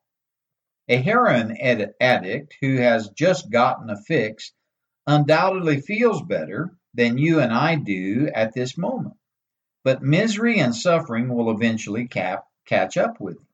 A 0.89 0.97
heroin 0.97 1.57
addict 2.01 2.57
who 2.61 2.77
has 2.77 3.09
just 3.09 3.51
gotten 3.51 3.91
a 3.91 3.97
fix 3.97 4.53
undoubtedly 5.07 5.81
feels 5.81 6.23
better 6.23 6.77
than 6.95 7.19
you 7.19 7.41
and 7.41 7.53
I 7.53 7.75
do 7.75 8.31
at 8.33 8.53
this 8.53 8.79
moment, 8.79 9.17
but 9.83 10.03
misery 10.03 10.61
and 10.61 10.75
suffering 10.75 11.35
will 11.35 11.51
eventually 11.51 12.07
cap, 12.07 12.45
catch 12.67 12.97
up 12.97 13.21
with 13.21 13.37
him. 13.39 13.47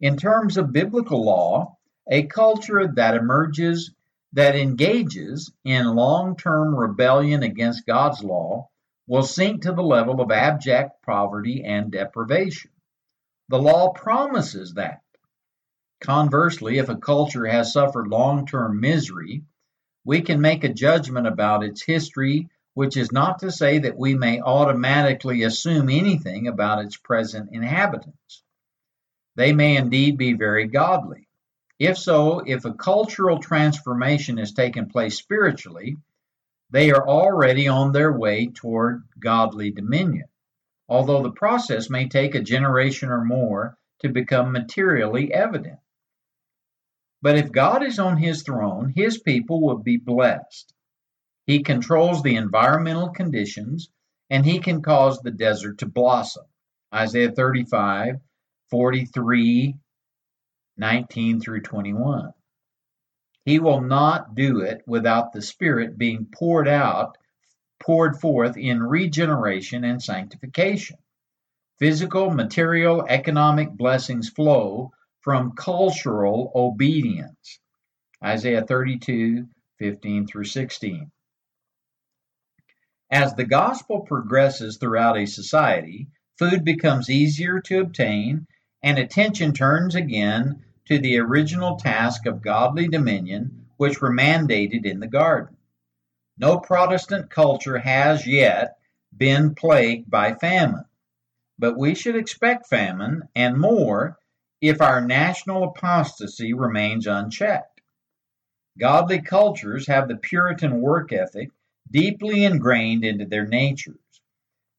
In 0.00 0.16
terms 0.16 0.56
of 0.56 0.72
biblical 0.72 1.24
law, 1.24 1.76
a 2.08 2.22
culture 2.22 2.86
that 2.86 3.16
emerges 3.16 3.92
that 4.32 4.56
engages 4.56 5.52
in 5.64 5.94
long-term 5.94 6.74
rebellion 6.74 7.42
against 7.42 7.86
God's 7.86 8.22
law 8.22 8.68
will 9.06 9.22
sink 9.22 9.62
to 9.62 9.72
the 9.72 9.82
level 9.82 10.20
of 10.20 10.30
abject 10.30 11.02
poverty 11.02 11.62
and 11.64 11.92
deprivation. 11.92 12.70
The 13.48 13.58
law 13.58 13.92
promises 13.92 14.74
that. 14.74 15.02
Conversely, 16.00 16.78
if 16.78 16.88
a 16.88 16.96
culture 16.96 17.46
has 17.46 17.72
suffered 17.72 18.08
long-term 18.08 18.80
misery, 18.80 19.44
we 20.04 20.20
can 20.22 20.40
make 20.40 20.64
a 20.64 20.72
judgment 20.72 21.26
about 21.26 21.64
its 21.64 21.82
history, 21.82 22.48
which 22.74 22.96
is 22.96 23.12
not 23.12 23.38
to 23.40 23.50
say 23.50 23.78
that 23.78 23.96
we 23.96 24.14
may 24.14 24.40
automatically 24.40 25.42
assume 25.42 25.88
anything 25.88 26.48
about 26.48 26.84
its 26.84 26.96
present 26.96 27.50
inhabitants. 27.52 28.42
They 29.36 29.52
may 29.52 29.76
indeed 29.76 30.18
be 30.18 30.32
very 30.32 30.66
godly. 30.66 31.28
If 31.78 31.98
so, 31.98 32.40
if 32.40 32.64
a 32.64 32.72
cultural 32.74 33.38
transformation 33.38 34.38
has 34.38 34.52
taken 34.52 34.88
place 34.88 35.18
spiritually, 35.18 35.96
they 36.70 36.90
are 36.90 37.06
already 37.06 37.68
on 37.68 37.92
their 37.92 38.12
way 38.12 38.48
toward 38.48 39.02
godly 39.18 39.70
dominion, 39.70 40.28
although 40.88 41.22
the 41.22 41.30
process 41.30 41.88
may 41.88 42.08
take 42.08 42.34
a 42.34 42.40
generation 42.40 43.10
or 43.10 43.24
more 43.24 43.78
to 44.00 44.08
become 44.08 44.52
materially 44.52 45.32
evident. 45.32 45.78
But 47.22 47.38
if 47.38 47.52
God 47.52 47.82
is 47.82 47.98
on 47.98 48.16
his 48.18 48.42
throne, 48.42 48.92
his 48.94 49.18
people 49.18 49.60
will 49.60 49.78
be 49.78 49.96
blessed. 49.96 50.72
He 51.46 51.62
controls 51.62 52.22
the 52.22 52.36
environmental 52.36 53.10
conditions 53.10 53.88
and 54.28 54.44
he 54.44 54.58
can 54.58 54.82
cause 54.82 55.20
the 55.20 55.30
desert 55.30 55.78
to 55.78 55.86
blossom. 55.86 56.44
Isaiah 56.92 57.30
35 57.30 58.16
43, 58.70 59.76
19 60.76 61.40
through 61.40 61.60
21. 61.60 62.32
He 63.46 63.60
will 63.60 63.80
not 63.80 64.34
do 64.34 64.58
it 64.62 64.82
without 64.88 65.32
the 65.32 65.40
Spirit 65.40 65.96
being 65.96 66.26
poured 66.26 66.66
out, 66.66 67.16
poured 67.78 68.20
forth 68.20 68.56
in 68.56 68.82
regeneration 68.82 69.84
and 69.84 70.02
sanctification. 70.02 70.98
Physical, 71.78 72.30
material, 72.30 73.06
economic 73.08 73.70
blessings 73.70 74.28
flow 74.28 74.90
from 75.20 75.52
cultural 75.52 76.50
obedience. 76.56 77.60
Isaiah 78.22 78.66
32, 78.66 79.46
15 79.78 80.26
through 80.26 80.44
16. 80.44 81.12
As 83.12 83.34
the 83.34 83.46
gospel 83.46 84.00
progresses 84.00 84.78
throughout 84.78 85.18
a 85.18 85.26
society, 85.26 86.08
food 86.36 86.64
becomes 86.64 87.08
easier 87.08 87.60
to 87.60 87.78
obtain 87.78 88.48
and 88.82 88.98
attention 88.98 89.52
turns 89.52 89.94
again 89.94 90.64
to 90.86 90.98
the 90.98 91.18
original 91.18 91.76
task 91.76 92.26
of 92.26 92.42
godly 92.42 92.88
dominion 92.88 93.66
which 93.76 94.00
were 94.00 94.12
mandated 94.12 94.84
in 94.86 95.00
the 95.00 95.06
garden. 95.06 95.56
No 96.38 96.58
Protestant 96.58 97.30
culture 97.30 97.78
has 97.78 98.26
yet 98.26 98.78
been 99.16 99.54
plagued 99.54 100.10
by 100.10 100.34
famine, 100.34 100.84
but 101.58 101.78
we 101.78 101.94
should 101.94 102.16
expect 102.16 102.68
famine 102.68 103.22
and 103.34 103.58
more 103.58 104.18
if 104.60 104.80
our 104.80 105.00
national 105.00 105.64
apostasy 105.64 106.52
remains 106.52 107.06
unchecked. 107.06 107.80
Godly 108.78 109.22
cultures 109.22 109.86
have 109.86 110.08
the 110.08 110.16
Puritan 110.16 110.80
work 110.80 111.12
ethic 111.12 111.50
deeply 111.90 112.44
ingrained 112.44 113.04
into 113.04 113.24
their 113.24 113.46
natures, 113.46 113.96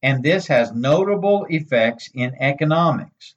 and 0.03 0.23
this 0.23 0.47
has 0.47 0.71
notable 0.71 1.45
effects 1.49 2.09
in 2.13 2.35
economics 2.39 3.35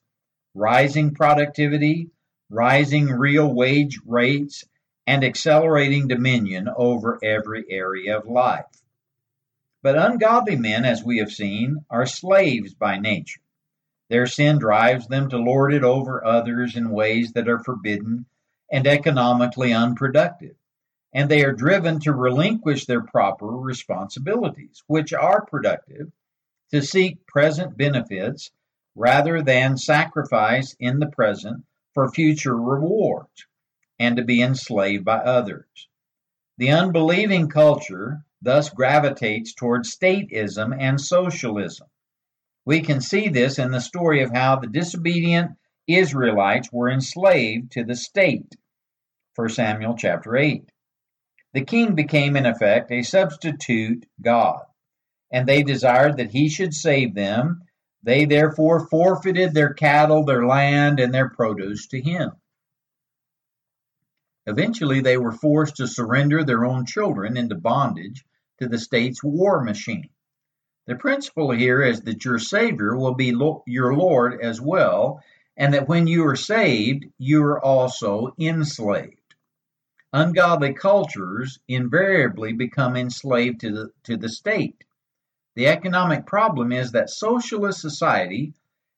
rising 0.55 1.15
productivity, 1.15 2.11
rising 2.51 3.07
real 3.07 3.55
wage 3.55 3.99
rates, 4.05 4.65
and 5.07 5.25
accelerating 5.25 6.09
dominion 6.09 6.69
over 6.77 7.19
every 7.23 7.65
area 7.71 8.19
of 8.19 8.27
life. 8.27 8.67
But 9.83 9.97
ungodly 9.97 10.57
men, 10.57 10.85
as 10.85 11.03
we 11.03 11.19
have 11.19 11.33
seen, 11.33 11.85
are 11.89 12.05
slaves 12.05 12.75
by 12.75 12.99
nature. 12.99 13.41
Their 14.11 14.27
sin 14.27 14.59
drives 14.59 15.07
them 15.07 15.31
to 15.31 15.39
lord 15.39 15.73
it 15.73 15.85
over 15.85 16.25
others 16.25 16.77
in 16.77 16.91
ways 16.91 17.33
that 17.33 17.49
are 17.49 17.63
forbidden 17.63 18.27
and 18.71 18.87
economically 18.87 19.73
unproductive. 19.73 20.57
And 21.13 21.29
they 21.31 21.45
are 21.45 21.53
driven 21.53 22.01
to 22.01 22.13
relinquish 22.13 22.87
their 22.87 23.03
proper 23.03 23.47
responsibilities, 23.47 24.83
which 24.87 25.13
are 25.13 25.45
productive, 25.47 26.13
to 26.73 26.83
seek 26.83 27.27
present 27.27 27.77
benefits 27.77 28.51
rather 28.95 29.43
than 29.43 29.77
sacrifice 29.77 30.77
in 30.79 30.99
the 30.99 31.09
present 31.09 31.65
for 31.95 32.11
future 32.11 32.57
rewards 32.57 33.47
and 33.99 34.17
to 34.17 34.25
be 34.25 34.43
enslaved 34.43 35.05
by 35.05 35.19
others. 35.19 35.89
The 36.59 36.71
unbelieving 36.71 37.49
culture 37.49 38.25
thus 38.43 38.71
gravitates 38.71 39.55
towards 39.55 39.95
statism 39.95 40.77
and 40.79 41.01
socialism. 41.01 41.89
We 42.65 42.81
can 42.81 43.01
see 43.01 43.29
this 43.29 43.59
in 43.59 43.71
the 43.71 43.81
story 43.81 44.23
of 44.23 44.33
how 44.33 44.57
the 44.57 44.67
disobedient 44.67 45.53
Israelites 45.87 46.71
were 46.73 46.91
enslaved 46.91 47.73
to 47.73 47.85
the 47.85 47.97
state. 47.97 48.55
1 49.37 49.49
Samuel 49.49 49.97
chapter 49.97 50.37
8. 50.37 50.71
The 51.53 51.65
king 51.65 51.95
became 51.95 52.37
in 52.37 52.47
effect 52.47 52.93
a 52.93 53.03
substitute 53.03 54.07
God, 54.21 54.63
and 55.33 55.47
they 55.47 55.63
desired 55.63 56.19
that 56.19 56.31
he 56.31 56.49
should 56.49 56.75
save 56.75 57.15
them 57.15 57.63
they 58.03 58.25
therefore 58.25 58.87
forfeited 58.89 59.53
their 59.53 59.75
cattle, 59.75 60.25
their 60.25 60.47
land, 60.47 61.01
and 61.01 61.13
their 61.13 61.29
produce 61.29 61.87
to 61.89 62.01
him. 62.01 62.33
Eventually, 64.47 65.01
they 65.01 65.17
were 65.17 65.33
forced 65.33 65.77
to 65.77 65.87
surrender 65.87 66.43
their 66.43 66.65
own 66.65 66.87
children 66.87 67.37
into 67.37 67.55
bondage 67.55 68.25
to 68.59 68.67
the 68.67 68.79
state's 68.79 69.23
war 69.23 69.63
machine. 69.63 70.09
The 70.87 70.97
principle 70.97 71.51
here 71.51 71.83
is 71.83 72.01
that 72.03 72.25
your 72.25 72.39
Savior 72.39 72.97
will 72.97 73.15
be 73.15 73.33
lo- 73.33 73.63
your 73.67 73.95
Lord 73.95 74.41
as 74.41 74.61
well, 74.61 75.23
and 75.57 75.75
that 75.75 75.89
when 75.89 76.07
you 76.07 76.27
are 76.27 76.37
saved, 76.37 77.05
you 77.19 77.45
are 77.45 77.63
also 77.63 78.35
enslaved. 78.39 79.35
Ungodly 80.13 80.73
cultures 80.73 81.61
invariably 81.69 82.53
become 82.53 82.97
enslaved 82.97 83.61
to 83.61 83.71
the, 83.71 83.93
to 84.05 84.17
the 84.17 84.29
state. 84.29 84.83
The 85.57 85.67
economic 85.67 86.27
problem 86.27 86.71
is 86.71 86.93
that 86.93 87.11
socialist 87.11 87.81
society 87.81 88.55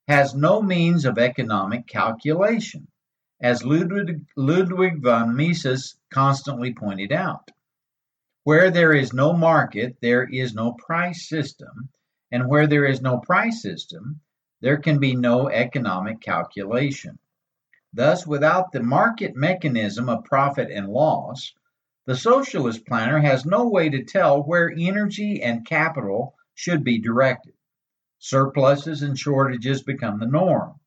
has 0.07 0.35
no 0.35 0.61
means 0.61 1.03
of 1.03 1.17
economic 1.17 1.87
calculation, 1.87 2.87
as 3.41 3.65
Ludwig, 3.65 4.23
Ludwig 4.37 5.01
von 5.01 5.35
Mises 5.35 5.97
constantly 6.13 6.73
pointed 6.73 7.11
out. 7.11 7.49
Where 8.43 8.69
there 8.69 8.93
is 8.93 9.13
no 9.13 9.33
market, 9.33 9.97
there 9.99 10.23
is 10.23 10.53
no 10.53 10.73
price 10.73 11.27
system, 11.27 11.89
and 12.31 12.47
where 12.47 12.67
there 12.67 12.85
is 12.85 13.01
no 13.01 13.17
price 13.17 13.61
system, 13.61 14.21
there 14.61 14.77
can 14.77 14.99
be 14.99 15.15
no 15.15 15.49
economic 15.49 16.21
calculation. 16.21 17.17
Thus, 17.93 18.27
without 18.27 18.71
the 18.71 18.83
market 18.83 19.35
mechanism 19.35 20.07
of 20.07 20.23
profit 20.23 20.69
and 20.69 20.87
loss, 20.87 21.51
the 22.05 22.15
socialist 22.15 22.85
planner 22.85 23.19
has 23.19 23.43
no 23.43 23.67
way 23.69 23.89
to 23.89 24.03
tell 24.03 24.43
where 24.43 24.71
energy 24.77 25.41
and 25.41 25.65
capital 25.65 26.35
should 26.55 26.83
be 26.83 26.99
directed. 26.99 27.53
Surpluses 28.19 29.01
and 29.01 29.17
shortages 29.17 29.83
become 29.83 30.19
the 30.19 30.25
norm, 30.25 30.79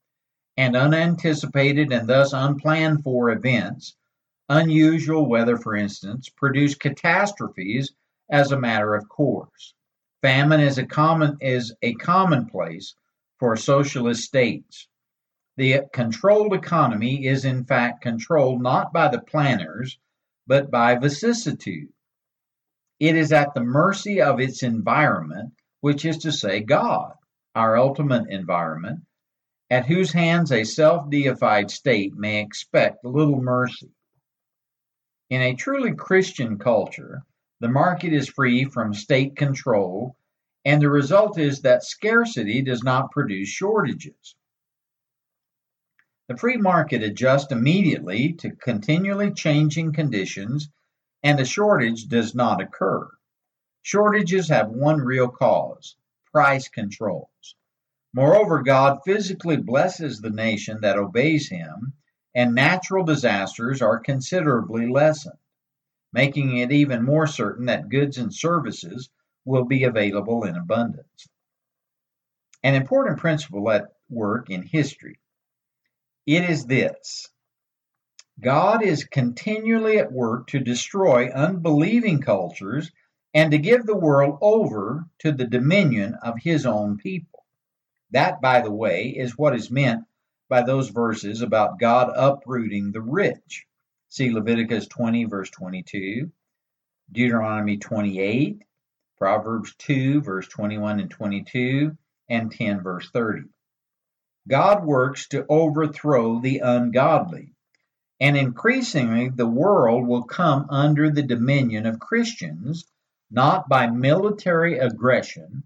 and 0.56 0.74
unanticipated 0.74 1.92
and 1.92 2.08
thus 2.08 2.32
unplanned 2.32 3.02
for 3.02 3.30
events, 3.30 3.96
unusual 4.48 5.26
weather 5.26 5.56
for 5.56 5.74
instance, 5.74 6.28
produce 6.28 6.74
catastrophes 6.74 7.92
as 8.30 8.52
a 8.52 8.58
matter 8.58 8.94
of 8.94 9.08
course. 9.08 9.74
Famine 10.22 10.60
is 10.60 10.78
a 10.78 10.86
common 10.86 11.36
is 11.40 11.74
a 11.82 11.94
commonplace 11.94 12.94
for 13.38 13.56
socialist 13.56 14.22
states. 14.22 14.88
The 15.56 15.82
controlled 15.92 16.54
economy 16.54 17.26
is 17.26 17.44
in 17.44 17.64
fact 17.64 18.02
controlled 18.02 18.62
not 18.62 18.92
by 18.92 19.08
the 19.08 19.20
planners, 19.20 19.98
but 20.46 20.70
by 20.70 20.94
vicissitude. 20.96 21.92
It 22.98 23.16
is 23.16 23.32
at 23.32 23.54
the 23.54 23.62
mercy 23.62 24.20
of 24.22 24.40
its 24.40 24.62
environment, 24.62 25.52
which 25.80 26.04
is 26.04 26.18
to 26.18 26.32
say, 26.32 26.60
God 26.60 27.12
our 27.56 27.78
ultimate 27.78 28.28
environment, 28.28 29.00
at 29.70 29.86
whose 29.86 30.12
hands 30.12 30.52
a 30.52 30.62
self 30.62 31.08
deified 31.08 31.70
state 31.70 32.14
may 32.14 32.42
expect 32.42 33.02
little 33.02 33.40
mercy. 33.40 33.90
In 35.30 35.40
a 35.40 35.56
truly 35.56 35.94
Christian 35.94 36.58
culture, 36.58 37.22
the 37.60 37.68
market 37.68 38.12
is 38.12 38.28
free 38.28 38.64
from 38.64 38.92
state 38.92 39.36
control, 39.36 40.16
and 40.66 40.82
the 40.82 40.90
result 40.90 41.38
is 41.38 41.62
that 41.62 41.82
scarcity 41.82 42.60
does 42.60 42.82
not 42.82 43.10
produce 43.10 43.48
shortages. 43.48 44.36
The 46.28 46.36
free 46.36 46.58
market 46.58 47.02
adjusts 47.02 47.52
immediately 47.52 48.34
to 48.34 48.50
continually 48.50 49.32
changing 49.32 49.94
conditions, 49.94 50.68
and 51.22 51.40
a 51.40 51.44
shortage 51.44 52.06
does 52.06 52.34
not 52.34 52.60
occur. 52.60 53.08
Shortages 53.82 54.48
have 54.48 54.68
one 54.68 55.00
real 55.00 55.28
cause 55.28 55.96
price 56.32 56.68
controls. 56.68 57.54
Moreover, 58.12 58.62
God 58.62 59.00
physically 59.04 59.56
blesses 59.56 60.20
the 60.20 60.30
nation 60.30 60.80
that 60.82 60.98
obeys 60.98 61.48
him, 61.48 61.94
and 62.34 62.54
natural 62.54 63.04
disasters 63.04 63.80
are 63.80 63.98
considerably 63.98 64.86
lessened, 64.86 65.38
making 66.12 66.56
it 66.58 66.72
even 66.72 67.04
more 67.04 67.26
certain 67.26 67.66
that 67.66 67.88
goods 67.88 68.18
and 68.18 68.34
services 68.34 69.08
will 69.44 69.64
be 69.64 69.84
available 69.84 70.44
in 70.44 70.56
abundance. 70.56 71.28
An 72.62 72.74
important 72.74 73.18
principle 73.18 73.70
at 73.70 73.92
work 74.10 74.50
in 74.50 74.62
history. 74.62 75.18
It 76.26 76.50
is 76.50 76.66
this 76.66 77.28
God 78.40 78.82
is 78.82 79.04
continually 79.04 79.98
at 79.98 80.12
work 80.12 80.48
to 80.48 80.58
destroy 80.58 81.30
unbelieving 81.30 82.20
cultures 82.20 82.92
and 83.32 83.50
to 83.50 83.58
give 83.58 83.86
the 83.86 83.96
world 83.96 84.38
over 84.42 85.06
to 85.20 85.32
the 85.32 85.46
dominion 85.46 86.14
of 86.22 86.38
his 86.38 86.66
own 86.66 86.98
people. 86.98 87.44
That, 88.10 88.40
by 88.40 88.60
the 88.60 88.70
way, 88.70 89.08
is 89.08 89.38
what 89.38 89.54
is 89.54 89.70
meant 89.70 90.04
by 90.48 90.62
those 90.62 90.90
verses 90.90 91.42
about 91.42 91.78
God 91.78 92.12
uprooting 92.14 92.92
the 92.92 93.00
rich. 93.00 93.66
See 94.10 94.30
Leviticus 94.30 94.86
20, 94.86 95.24
verse 95.24 95.50
22, 95.50 96.30
Deuteronomy 97.10 97.78
28, 97.78 98.62
Proverbs 99.18 99.74
2, 99.78 100.20
verse 100.20 100.46
21 100.48 101.00
and 101.00 101.10
22, 101.10 101.96
and 102.28 102.52
10, 102.52 102.82
verse 102.82 103.10
30. 103.10 103.44
God 104.46 104.84
works 104.84 105.28
to 105.28 105.46
overthrow 105.48 106.40
the 106.40 106.60
ungodly, 106.60 107.55
and 108.20 108.36
increasingly 108.36 109.28
the 109.28 109.46
world 109.46 110.06
will 110.06 110.22
come 110.22 110.66
under 110.70 111.10
the 111.10 111.22
dominion 111.22 111.86
of 111.86 112.00
Christians 112.00 112.86
not 113.30 113.68
by 113.68 113.88
military 113.88 114.78
aggression, 114.78 115.64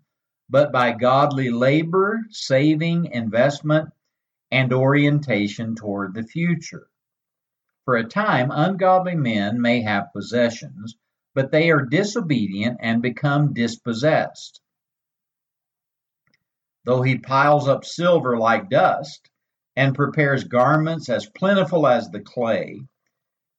but 0.49 0.73
by 0.73 0.93
godly 0.93 1.51
labor, 1.51 2.21
saving, 2.31 3.07
investment, 3.07 3.91
and 4.51 4.73
orientation 4.73 5.77
toward 5.77 6.15
the 6.15 6.25
future. 6.25 6.89
For 7.85 7.97
a 7.97 8.09
time, 8.09 8.51
ungodly 8.51 9.15
men 9.15 9.61
may 9.61 9.83
have 9.83 10.13
possessions, 10.13 10.97
but 11.35 11.53
they 11.53 11.71
are 11.71 11.87
disobedient 11.87 12.79
and 12.81 13.01
become 13.01 13.53
dispossessed. 13.53 14.61
Though 16.85 17.03
he 17.03 17.19
piles 17.19 17.69
up 17.69 17.85
silver 17.85 18.37
like 18.39 18.71
dust 18.71 19.30
and 19.81 19.95
prepares 19.95 20.45
garments 20.45 21.09
as 21.09 21.27
plentiful 21.27 21.87
as 21.87 22.11
the 22.11 22.21
clay, 22.21 22.81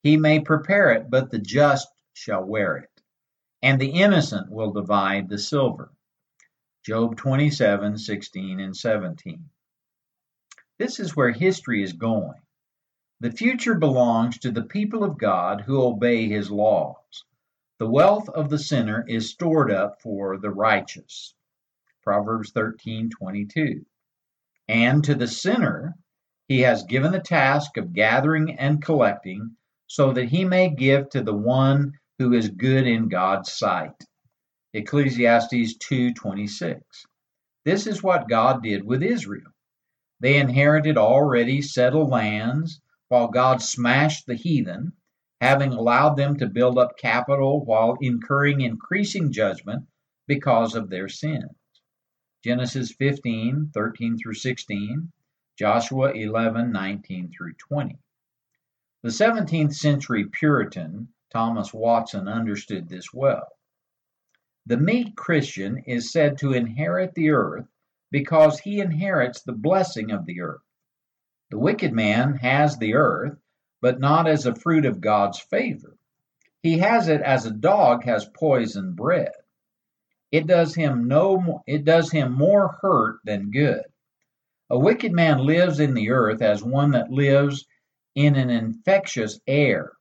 he 0.03 0.15
may 0.17 0.39
prepare 0.39 0.91
it, 0.91 1.09
but 1.09 1.31
the 1.31 1.39
just 1.39 1.87
shall 2.13 2.43
wear 2.43 2.77
it 2.77 2.91
and 3.61 3.79
the 3.79 3.89
innocent 3.89 4.51
will 4.51 4.71
divide 4.71 5.29
the 5.29 5.37
silver. 5.37 5.91
Job 6.83 7.15
27, 7.15 7.97
16, 7.97 8.59
and 8.59 8.75
17. 8.75 9.49
This 10.79 10.99
is 10.99 11.15
where 11.15 11.31
history 11.31 11.83
is 11.83 11.93
going. 11.93 12.41
The 13.19 13.31
future 13.31 13.75
belongs 13.75 14.39
to 14.39 14.51
the 14.51 14.63
people 14.63 15.03
of 15.03 15.19
God 15.19 15.61
who 15.61 15.83
obey 15.83 16.27
his 16.27 16.49
laws. 16.49 17.23
The 17.77 17.89
wealth 17.89 18.29
of 18.29 18.49
the 18.49 18.57
sinner 18.57 19.05
is 19.07 19.29
stored 19.29 19.71
up 19.71 20.01
for 20.01 20.37
the 20.37 20.49
righteous. 20.49 21.35
Proverbs 22.03 22.51
13:22. 22.51 23.85
And 24.67 25.03
to 25.03 25.13
the 25.13 25.27
sinner 25.27 25.95
he 26.51 26.59
has 26.59 26.83
given 26.83 27.13
the 27.13 27.19
task 27.21 27.77
of 27.77 27.93
gathering 27.93 28.59
and 28.59 28.83
collecting 28.83 29.55
so 29.87 30.11
that 30.11 30.27
he 30.27 30.43
may 30.43 30.69
give 30.69 31.07
to 31.07 31.23
the 31.23 31.33
one 31.33 31.93
who 32.19 32.33
is 32.33 32.49
good 32.49 32.85
in 32.85 33.07
God's 33.07 33.53
sight. 33.53 33.95
Ecclesiastes 34.73 35.77
2:26. 35.77 36.81
This 37.63 37.87
is 37.87 38.03
what 38.03 38.27
God 38.27 38.61
did 38.61 38.83
with 38.83 39.01
Israel. 39.01 39.49
They 40.19 40.37
inherited 40.37 40.97
already 40.97 41.61
settled 41.61 42.09
lands 42.09 42.81
while 43.07 43.29
God 43.29 43.61
smashed 43.61 44.25
the 44.25 44.35
heathen, 44.35 44.91
having 45.39 45.71
allowed 45.71 46.17
them 46.17 46.35
to 46.39 46.49
build 46.49 46.77
up 46.77 46.97
capital 46.97 47.63
while 47.63 47.95
incurring 48.01 48.59
increasing 48.59 49.31
judgment 49.31 49.87
because 50.27 50.75
of 50.75 50.89
their 50.89 51.07
sins. 51.07 51.55
Genesis 52.43 52.91
15:13 52.91 54.17
through 54.17 54.33
16, 54.33 55.13
Joshua 55.61 56.11
11:19 56.13 57.31
through 57.31 57.53
20. 57.53 57.99
The 59.03 59.09
17th 59.09 59.75
century 59.75 60.25
Puritan 60.25 61.09
Thomas 61.31 61.71
Watson 61.71 62.27
understood 62.27 62.89
this 62.89 63.13
well. 63.13 63.47
The 64.65 64.77
meek 64.77 65.15
Christian 65.15 65.83
is 65.85 66.11
said 66.11 66.39
to 66.39 66.53
inherit 66.53 67.13
the 67.13 67.29
earth 67.29 67.67
because 68.09 68.59
he 68.59 68.79
inherits 68.79 69.43
the 69.43 69.53
blessing 69.53 70.09
of 70.09 70.25
the 70.25 70.41
earth. 70.41 70.63
The 71.51 71.59
wicked 71.59 71.93
man 71.93 72.37
has 72.37 72.79
the 72.79 72.95
earth, 72.95 73.37
but 73.81 73.99
not 73.99 74.27
as 74.27 74.47
a 74.47 74.55
fruit 74.55 74.85
of 74.85 74.99
God's 74.99 75.39
favor. 75.39 75.95
He 76.63 76.79
has 76.79 77.07
it 77.07 77.21
as 77.21 77.45
a 77.45 77.51
dog 77.51 78.03
has 78.05 78.25
poisoned 78.25 78.95
bread. 78.95 79.33
It 80.31 80.47
does 80.47 80.73
him 80.73 81.07
no 81.07 81.61
it 81.67 81.85
does 81.85 82.11
him 82.11 82.31
more 82.31 82.79
hurt 82.81 83.19
than 83.25 83.51
good. 83.51 83.90
A 84.71 84.79
wicked 84.79 85.11
man 85.11 85.39
lives 85.39 85.81
in 85.81 85.95
the 85.95 86.11
earth 86.11 86.41
as 86.41 86.63
one 86.63 86.91
that 86.91 87.11
lives 87.11 87.67
in 88.15 88.37
an 88.37 88.49
infectious 88.49 89.37
air. 89.45 89.91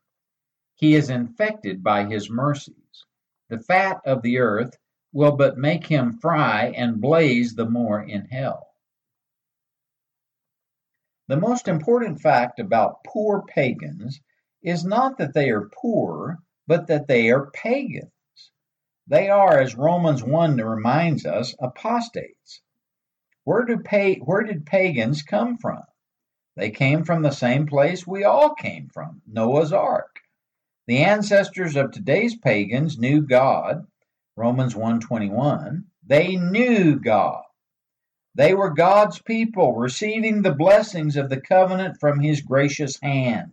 He 0.76 0.94
is 0.94 1.10
infected 1.10 1.82
by 1.82 2.04
his 2.04 2.30
mercies. 2.30 3.04
The 3.48 3.58
fat 3.58 4.00
of 4.06 4.22
the 4.22 4.38
earth 4.38 4.78
will 5.12 5.34
but 5.34 5.58
make 5.58 5.88
him 5.88 6.20
fry 6.20 6.66
and 6.76 7.00
blaze 7.00 7.56
the 7.56 7.68
more 7.68 8.00
in 8.00 8.26
hell. 8.26 8.68
The 11.26 11.36
most 11.36 11.66
important 11.66 12.20
fact 12.20 12.60
about 12.60 13.02
poor 13.04 13.42
pagans 13.42 14.20
is 14.62 14.84
not 14.84 15.18
that 15.18 15.34
they 15.34 15.50
are 15.50 15.68
poor, 15.68 16.38
but 16.68 16.86
that 16.86 17.08
they 17.08 17.32
are 17.32 17.50
pagans. 17.50 18.12
They 19.08 19.30
are, 19.30 19.58
as 19.58 19.74
Romans 19.74 20.22
1 20.22 20.58
reminds 20.58 21.26
us, 21.26 21.56
apostates. 21.58 22.62
Where, 23.44 23.64
do 23.64 23.78
pa- 23.78 24.24
where 24.24 24.42
did 24.42 24.66
pagans 24.66 25.22
come 25.22 25.58
from? 25.58 25.82
They 26.56 26.70
came 26.70 27.04
from 27.04 27.22
the 27.22 27.30
same 27.30 27.66
place 27.66 28.06
we 28.06 28.24
all 28.24 28.54
came 28.54 28.88
from 28.88 29.22
Noah's 29.26 29.72
Ark. 29.72 30.20
The 30.86 30.98
ancestors 31.04 31.76
of 31.76 31.92
today's 31.92 32.36
pagans 32.36 32.98
knew 32.98 33.22
God, 33.22 33.86
Romans 34.36 34.74
1:21. 34.74 35.84
They 36.04 36.36
knew 36.36 36.98
God. 36.98 37.44
They 38.34 38.54
were 38.54 38.70
God's 38.70 39.20
people, 39.20 39.74
receiving 39.74 40.42
the 40.42 40.54
blessings 40.54 41.16
of 41.16 41.28
the 41.28 41.40
covenant 41.40 41.98
from 42.00 42.20
his 42.20 42.42
gracious 42.42 42.98
hand. 43.00 43.52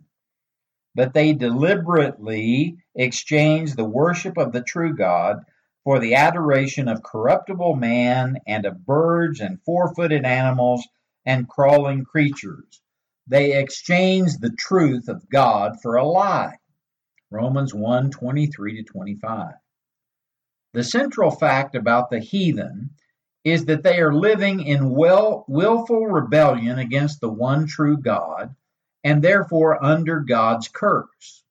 But 0.94 1.14
they 1.14 1.32
deliberately 1.32 2.78
exchanged 2.94 3.76
the 3.76 3.84
worship 3.84 4.36
of 4.36 4.52
the 4.52 4.62
true 4.62 4.94
God 4.96 5.44
for 5.88 6.00
the 6.00 6.16
adoration 6.16 6.86
of 6.86 7.02
corruptible 7.02 7.74
man 7.74 8.36
and 8.46 8.66
of 8.66 8.84
birds 8.84 9.40
and 9.40 9.58
four 9.62 9.94
footed 9.94 10.22
animals 10.22 10.86
and 11.24 11.48
crawling 11.48 12.04
creatures. 12.04 12.82
They 13.26 13.58
exchanged 13.58 14.42
the 14.42 14.50
truth 14.50 15.08
of 15.08 15.30
God 15.30 15.80
for 15.80 15.96
a 15.96 16.06
lie. 16.06 16.56
Romans 17.30 17.72
1 17.72 18.10
23 18.10 18.76
to 18.76 18.82
25. 18.82 19.54
The 20.74 20.84
central 20.84 21.30
fact 21.30 21.74
about 21.74 22.10
the 22.10 22.20
heathen 22.20 22.90
is 23.42 23.64
that 23.64 23.82
they 23.82 23.98
are 24.00 24.12
living 24.12 24.60
in 24.60 24.90
well, 24.90 25.46
willful 25.48 26.06
rebellion 26.06 26.78
against 26.78 27.22
the 27.22 27.32
one 27.32 27.66
true 27.66 27.96
God 27.96 28.54
and 29.02 29.24
therefore 29.24 29.82
under 29.82 30.20
God's 30.20 30.68
curse. 30.68 31.44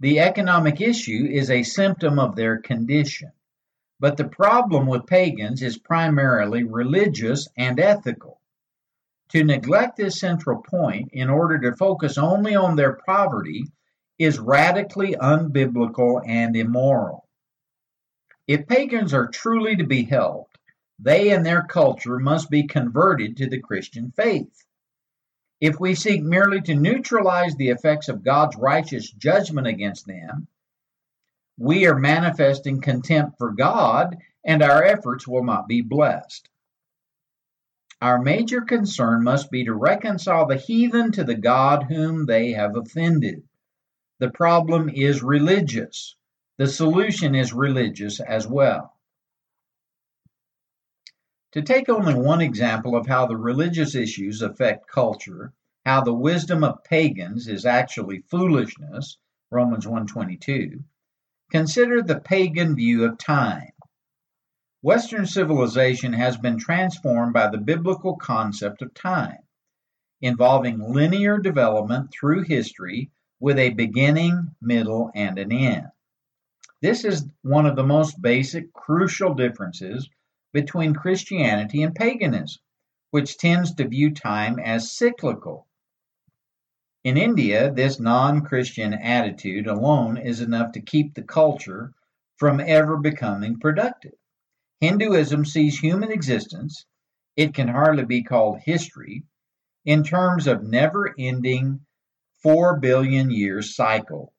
The 0.00 0.20
economic 0.20 0.80
issue 0.80 1.28
is 1.30 1.50
a 1.50 1.62
symptom 1.62 2.18
of 2.18 2.34
their 2.34 2.58
condition. 2.58 3.32
But 4.00 4.16
the 4.16 4.24
problem 4.24 4.86
with 4.86 5.06
pagans 5.06 5.62
is 5.62 5.76
primarily 5.76 6.64
religious 6.64 7.48
and 7.54 7.78
ethical. 7.78 8.40
To 9.28 9.44
neglect 9.44 9.98
this 9.98 10.18
central 10.18 10.62
point 10.62 11.10
in 11.12 11.28
order 11.28 11.58
to 11.58 11.76
focus 11.76 12.16
only 12.16 12.56
on 12.56 12.76
their 12.76 12.94
poverty 13.06 13.64
is 14.18 14.38
radically 14.38 15.14
unbiblical 15.14 16.22
and 16.26 16.56
immoral. 16.56 17.28
If 18.46 18.66
pagans 18.66 19.12
are 19.12 19.28
truly 19.28 19.76
to 19.76 19.84
be 19.84 20.04
helped, 20.04 20.58
they 20.98 21.30
and 21.30 21.44
their 21.44 21.62
culture 21.62 22.18
must 22.18 22.50
be 22.50 22.66
converted 22.66 23.36
to 23.36 23.48
the 23.48 23.60
Christian 23.60 24.12
faith. 24.16 24.64
If 25.60 25.78
we 25.78 25.94
seek 25.94 26.22
merely 26.22 26.62
to 26.62 26.74
neutralize 26.74 27.54
the 27.54 27.68
effects 27.68 28.08
of 28.08 28.24
God's 28.24 28.56
righteous 28.56 29.10
judgment 29.10 29.66
against 29.66 30.06
them, 30.06 30.48
we 31.58 31.86
are 31.86 31.98
manifesting 31.98 32.80
contempt 32.80 33.36
for 33.36 33.52
God 33.52 34.16
and 34.42 34.62
our 34.62 34.82
efforts 34.82 35.28
will 35.28 35.44
not 35.44 35.68
be 35.68 35.82
blessed. 35.82 36.48
Our 38.00 38.18
major 38.18 38.62
concern 38.62 39.22
must 39.22 39.50
be 39.50 39.64
to 39.66 39.74
reconcile 39.74 40.46
the 40.46 40.56
heathen 40.56 41.12
to 41.12 41.24
the 41.24 41.34
God 41.34 41.82
whom 41.82 42.24
they 42.24 42.52
have 42.52 42.76
offended. 42.76 43.42
The 44.18 44.30
problem 44.30 44.88
is 44.88 45.22
religious. 45.22 46.16
The 46.56 46.66
solution 46.66 47.34
is 47.34 47.52
religious 47.52 48.20
as 48.20 48.46
well. 48.46 48.94
To 51.52 51.62
take 51.62 51.88
only 51.88 52.14
one 52.14 52.40
example 52.40 52.94
of 52.94 53.08
how 53.08 53.26
the 53.26 53.36
religious 53.36 53.96
issues 53.96 54.40
affect 54.40 54.86
culture, 54.86 55.52
how 55.84 56.00
the 56.00 56.14
wisdom 56.14 56.62
of 56.62 56.84
pagans 56.84 57.48
is 57.48 57.66
actually 57.66 58.20
foolishness, 58.30 59.18
Romans 59.50 59.84
1:22, 59.84 60.84
consider 61.50 62.02
the 62.02 62.20
pagan 62.20 62.76
view 62.76 63.02
of 63.04 63.18
time. 63.18 63.72
Western 64.82 65.26
civilization 65.26 66.12
has 66.12 66.36
been 66.36 66.56
transformed 66.56 67.32
by 67.32 67.48
the 67.48 67.58
biblical 67.58 68.16
concept 68.16 68.80
of 68.80 68.94
time, 68.94 69.42
involving 70.20 70.78
linear 70.78 71.38
development 71.38 72.12
through 72.12 72.44
history 72.44 73.10
with 73.40 73.58
a 73.58 73.70
beginning, 73.70 74.54
middle, 74.60 75.10
and 75.16 75.36
an 75.36 75.50
end. 75.50 75.88
This 76.80 77.04
is 77.04 77.26
one 77.42 77.66
of 77.66 77.74
the 77.74 77.82
most 77.82 78.22
basic, 78.22 78.72
crucial 78.72 79.34
differences 79.34 80.08
between 80.52 80.94
Christianity 80.94 81.82
and 81.82 81.94
paganism, 81.94 82.60
which 83.10 83.38
tends 83.38 83.74
to 83.74 83.88
view 83.88 84.12
time 84.12 84.58
as 84.58 84.92
cyclical. 84.92 85.66
In 87.02 87.16
India, 87.16 87.72
this 87.72 87.98
non 87.98 88.42
Christian 88.42 88.92
attitude 88.92 89.66
alone 89.66 90.16
is 90.16 90.40
enough 90.40 90.72
to 90.72 90.80
keep 90.80 91.14
the 91.14 91.22
culture 91.22 91.92
from 92.36 92.60
ever 92.60 92.96
becoming 92.96 93.58
productive. 93.58 94.14
Hinduism 94.80 95.44
sees 95.44 95.78
human 95.78 96.10
existence, 96.10 96.84
it 97.36 97.54
can 97.54 97.68
hardly 97.68 98.04
be 98.04 98.22
called 98.22 98.60
history, 98.60 99.24
in 99.84 100.04
terms 100.04 100.46
of 100.46 100.62
never 100.62 101.14
ending 101.18 101.86
4 102.42 102.80
billion 102.80 103.30
year 103.30 103.62
cycles. 103.62 104.32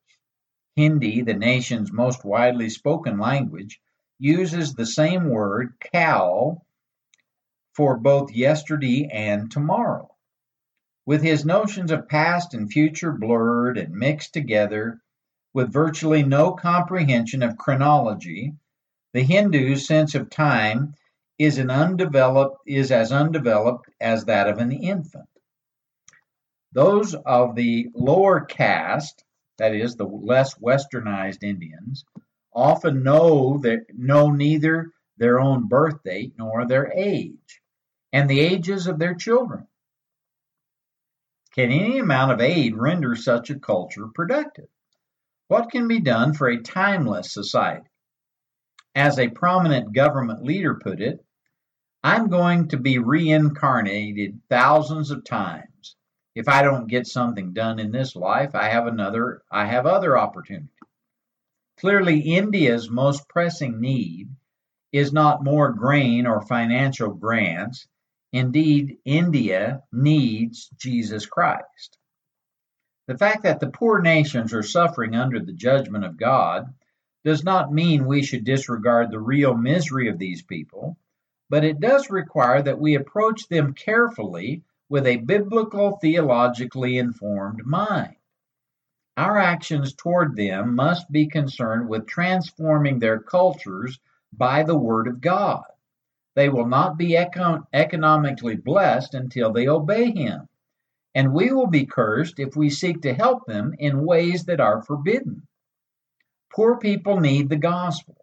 Hindi, 0.75 1.21
the 1.21 1.33
nation's 1.33 1.91
most 1.91 2.23
widely 2.23 2.69
spoken 2.69 3.17
language, 3.17 3.79
uses 4.21 4.73
the 4.75 4.85
same 4.85 5.29
word, 5.29 5.73
kal, 5.79 6.63
for 7.73 7.97
both 7.97 8.31
yesterday 8.31 9.09
and 9.11 9.49
tomorrow. 9.49 10.13
With 11.07 11.23
his 11.23 11.43
notions 11.43 11.89
of 11.89 12.07
past 12.07 12.53
and 12.53 12.71
future 12.71 13.11
blurred 13.11 13.79
and 13.79 13.95
mixed 13.95 14.31
together, 14.31 15.01
with 15.53 15.73
virtually 15.73 16.21
no 16.21 16.51
comprehension 16.51 17.41
of 17.41 17.57
chronology, 17.57 18.53
the 19.13 19.23
Hindu's 19.23 19.87
sense 19.87 20.13
of 20.13 20.29
time 20.29 20.93
is 21.39 21.57
an 21.57 21.71
undeveloped 21.71 22.59
is 22.67 22.91
as 22.91 23.11
undeveloped 23.11 23.89
as 23.99 24.25
that 24.25 24.47
of 24.47 24.59
an 24.59 24.71
infant. 24.71 25.27
Those 26.73 27.15
of 27.15 27.55
the 27.55 27.89
lower 27.95 28.41
caste 28.41 29.23
that 29.57 29.73
is, 29.73 29.95
the 29.95 30.05
less 30.05 30.53
westernized 30.59 31.43
Indians, 31.43 32.05
often 32.53 33.03
know 33.03 33.59
that 33.59 33.85
know 33.93 34.31
neither 34.31 34.91
their 35.17 35.39
own 35.39 35.67
birth 35.67 36.03
date 36.03 36.33
nor 36.37 36.65
their 36.65 36.91
age, 36.91 37.61
and 38.11 38.29
the 38.29 38.39
ages 38.39 38.87
of 38.87 38.99
their 38.99 39.15
children. 39.15 39.67
Can 41.53 41.71
any 41.71 41.99
amount 41.99 42.31
of 42.31 42.41
aid 42.41 42.75
render 42.75 43.15
such 43.15 43.49
a 43.49 43.59
culture 43.59 44.07
productive? 44.07 44.69
What 45.47 45.69
can 45.69 45.87
be 45.87 45.99
done 45.99 46.33
for 46.33 46.47
a 46.47 46.61
timeless 46.61 47.33
society? 47.33 47.89
As 48.95 49.19
a 49.19 49.29
prominent 49.29 49.93
government 49.93 50.43
leader 50.43 50.75
put 50.75 51.01
it, 51.01 51.23
I'm 52.03 52.29
going 52.29 52.69
to 52.69 52.77
be 52.77 52.97
reincarnated 52.97 54.41
thousands 54.49 55.11
of 55.11 55.23
times 55.23 55.95
if 56.33 56.47
I 56.47 56.61
don't 56.61 56.87
get 56.87 57.07
something 57.07 57.53
done 57.53 57.79
in 57.79 57.91
this 57.91 58.15
life, 58.15 58.55
I 58.55 58.69
have 58.69 58.87
another, 58.87 59.43
I 59.51 59.65
have 59.65 59.85
other 59.85 60.17
opportunities. 60.17 60.69
Clearly, 61.77 62.19
India's 62.19 62.89
most 62.89 63.27
pressing 63.27 63.79
need 63.79 64.29
is 64.91 65.13
not 65.13 65.43
more 65.43 65.71
grain 65.71 66.27
or 66.27 66.41
financial 66.41 67.13
grants. 67.13 67.87
Indeed, 68.33 68.97
India 69.05 69.83
needs 69.91 70.69
Jesus 70.77 71.25
Christ. 71.25 71.97
The 73.07 73.17
fact 73.17 73.43
that 73.43 73.59
the 73.59 73.69
poor 73.69 73.99
nations 73.99 74.53
are 74.53 74.63
suffering 74.63 75.15
under 75.15 75.39
the 75.39 75.53
judgment 75.53 76.05
of 76.05 76.17
God 76.17 76.73
does 77.23 77.43
not 77.43 77.73
mean 77.73 78.05
we 78.05 78.23
should 78.23 78.43
disregard 78.43 79.11
the 79.11 79.19
real 79.19 79.55
misery 79.55 80.07
of 80.07 80.17
these 80.17 80.41
people, 80.41 80.97
but 81.49 81.63
it 81.63 81.79
does 81.79 82.09
require 82.09 82.61
that 82.61 82.79
we 82.79 82.95
approach 82.95 83.47
them 83.47 83.73
carefully 83.73 84.63
with 84.87 85.05
a 85.05 85.17
biblical, 85.17 85.97
theologically 85.97 86.97
informed 86.97 87.65
mind. 87.65 88.15
Our 89.17 89.37
actions 89.37 89.93
toward 89.93 90.35
them 90.35 90.75
must 90.75 91.11
be 91.11 91.27
concerned 91.27 91.89
with 91.89 92.07
transforming 92.07 92.99
their 92.99 93.19
cultures 93.19 93.99
by 94.31 94.63
the 94.63 94.77
Word 94.77 95.07
of 95.07 95.19
God. 95.19 95.63
They 96.35 96.47
will 96.47 96.67
not 96.67 96.97
be 96.97 97.09
econ- 97.09 97.65
economically 97.73 98.55
blessed 98.55 99.13
until 99.13 99.51
they 99.51 99.67
obey 99.67 100.11
Him. 100.11 100.47
And 101.13 101.33
we 101.33 101.51
will 101.51 101.67
be 101.67 101.85
cursed 101.85 102.39
if 102.39 102.55
we 102.55 102.69
seek 102.69 103.01
to 103.01 103.13
help 103.13 103.45
them 103.45 103.75
in 103.77 104.05
ways 104.05 104.45
that 104.45 104.61
are 104.61 104.81
forbidden. 104.81 105.45
Poor 106.49 106.77
people 106.77 107.19
need 107.19 107.49
the 107.49 107.57
gospel. 107.57 108.15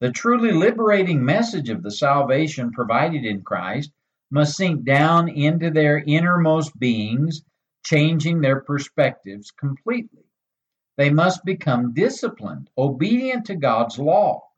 The 0.00 0.12
truly 0.12 0.52
liberating 0.52 1.24
message 1.24 1.70
of 1.70 1.82
the 1.82 1.90
salvation 1.90 2.70
provided 2.72 3.24
in 3.24 3.42
Christ 3.42 3.90
must 4.30 4.56
sink 4.56 4.84
down 4.84 5.28
into 5.28 5.70
their 5.70 5.98
innermost 5.98 6.78
beings, 6.78 7.42
changing 7.84 8.40
their 8.40 8.60
perspectives 8.60 9.50
completely. 9.50 10.24
They 10.96 11.10
must 11.10 11.44
become 11.44 11.94
disciplined, 11.94 12.70
obedient 12.78 13.46
to 13.46 13.56
God's 13.56 13.98
law. 13.98 14.48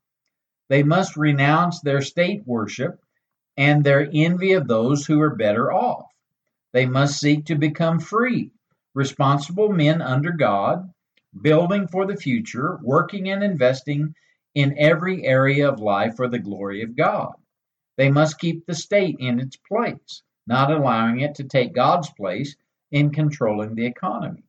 They 0.68 0.82
must 0.82 1.16
renounce 1.16 1.80
their 1.80 2.02
state 2.02 2.46
worship 2.46 3.00
and 3.56 3.82
their 3.82 4.08
envy 4.12 4.52
of 4.52 4.68
those 4.68 5.06
who 5.06 5.20
are 5.20 5.34
better 5.34 5.72
off. 5.72 6.10
They 6.72 6.86
must 6.86 7.20
seek 7.20 7.46
to 7.46 7.54
become 7.54 8.00
free, 8.00 8.52
responsible 8.94 9.70
men 9.70 10.02
under 10.02 10.32
God, 10.32 10.92
building 11.40 11.88
for 11.88 12.06
the 12.06 12.16
future, 12.16 12.78
working 12.82 13.30
and 13.30 13.42
investing 13.42 14.14
in 14.54 14.78
every 14.78 15.24
area 15.24 15.68
of 15.68 15.80
life 15.80 16.16
for 16.16 16.28
the 16.28 16.38
glory 16.38 16.82
of 16.82 16.96
God. 16.96 17.34
They 17.96 18.10
must 18.10 18.38
keep 18.38 18.66
the 18.66 18.74
state 18.74 19.16
in 19.20 19.40
its 19.40 19.56
place, 19.56 20.22
not 20.46 20.70
allowing 20.70 21.20
it 21.20 21.36
to 21.36 21.44
take 21.44 21.72
God's 21.72 22.10
place 22.10 22.56
in 22.96 23.10
controlling 23.10 23.74
the 23.74 23.86
economy. 23.86 24.42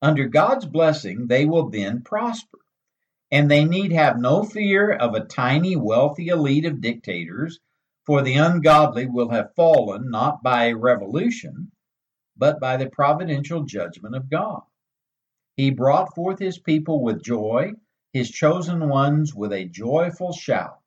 Under 0.00 0.28
God's 0.28 0.66
blessing, 0.66 1.26
they 1.26 1.44
will 1.44 1.68
then 1.70 2.02
prosper, 2.02 2.58
and 3.32 3.50
they 3.50 3.64
need 3.64 3.92
have 3.92 4.20
no 4.20 4.44
fear 4.44 4.92
of 4.92 5.14
a 5.14 5.24
tiny, 5.24 5.74
wealthy 5.74 6.28
elite 6.28 6.64
of 6.64 6.80
dictators 6.80 7.58
For 8.06 8.22
the 8.22 8.34
ungodly 8.34 9.06
will 9.06 9.30
have 9.30 9.54
fallen 9.56 10.10
not 10.10 10.40
by 10.40 10.66
a 10.66 10.76
revolution, 10.76 11.72
but 12.36 12.60
by 12.60 12.76
the 12.76 12.88
providential 12.88 13.64
judgment 13.64 14.14
of 14.14 14.30
God. 14.30 14.62
He 15.56 15.70
brought 15.70 16.14
forth 16.14 16.38
his 16.38 16.58
people 16.58 17.02
with 17.02 17.24
joy, 17.24 17.72
his 18.12 18.30
chosen 18.30 18.88
ones 18.88 19.34
with 19.34 19.52
a 19.52 19.64
joyful 19.64 20.32
shout. 20.32 20.78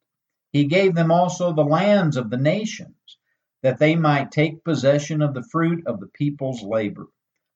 He 0.53 0.65
gave 0.65 0.95
them 0.95 1.11
also 1.11 1.51
the 1.51 1.65
lands 1.65 2.15
of 2.15 2.29
the 2.29 2.37
nations, 2.37 3.17
that 3.63 3.79
they 3.79 3.95
might 3.95 4.31
take 4.31 4.63
possession 4.63 5.21
of 5.21 5.33
the 5.33 5.43
fruit 5.43 5.85
of 5.85 5.99
the 5.99 6.07
people's 6.07 6.63
labor, 6.63 7.07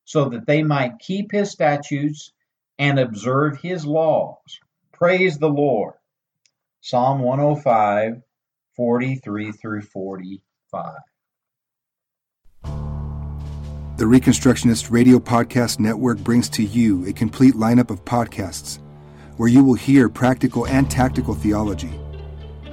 so 0.05 0.29
that 0.29 0.45
they 0.45 0.63
might 0.63 0.99
keep 0.99 1.31
his 1.31 1.51
statutes 1.51 2.33
and 2.77 2.99
observe 2.99 3.57
his 3.61 3.85
laws. 3.85 4.59
Praise 4.91 5.37
the 5.37 5.49
Lord. 5.49 5.93
Psalm 6.81 7.19
105, 7.21 8.21
43 8.75 9.51
through 9.53 9.81
45. 9.81 10.95
The 13.95 14.05
Reconstructionist 14.05 14.91
Radio 14.91 15.19
Podcast 15.19 15.79
Network 15.79 16.17
brings 16.17 16.49
to 16.49 16.63
you 16.63 17.05
a 17.05 17.13
complete 17.13 17.53
lineup 17.53 17.89
of 17.89 18.03
podcasts 18.03 18.79
where 19.37 19.49
you 19.49 19.63
will 19.63 19.75
hear 19.75 20.09
practical 20.09 20.65
and 20.67 20.89
tactical 20.89 21.35
theology. 21.35 21.91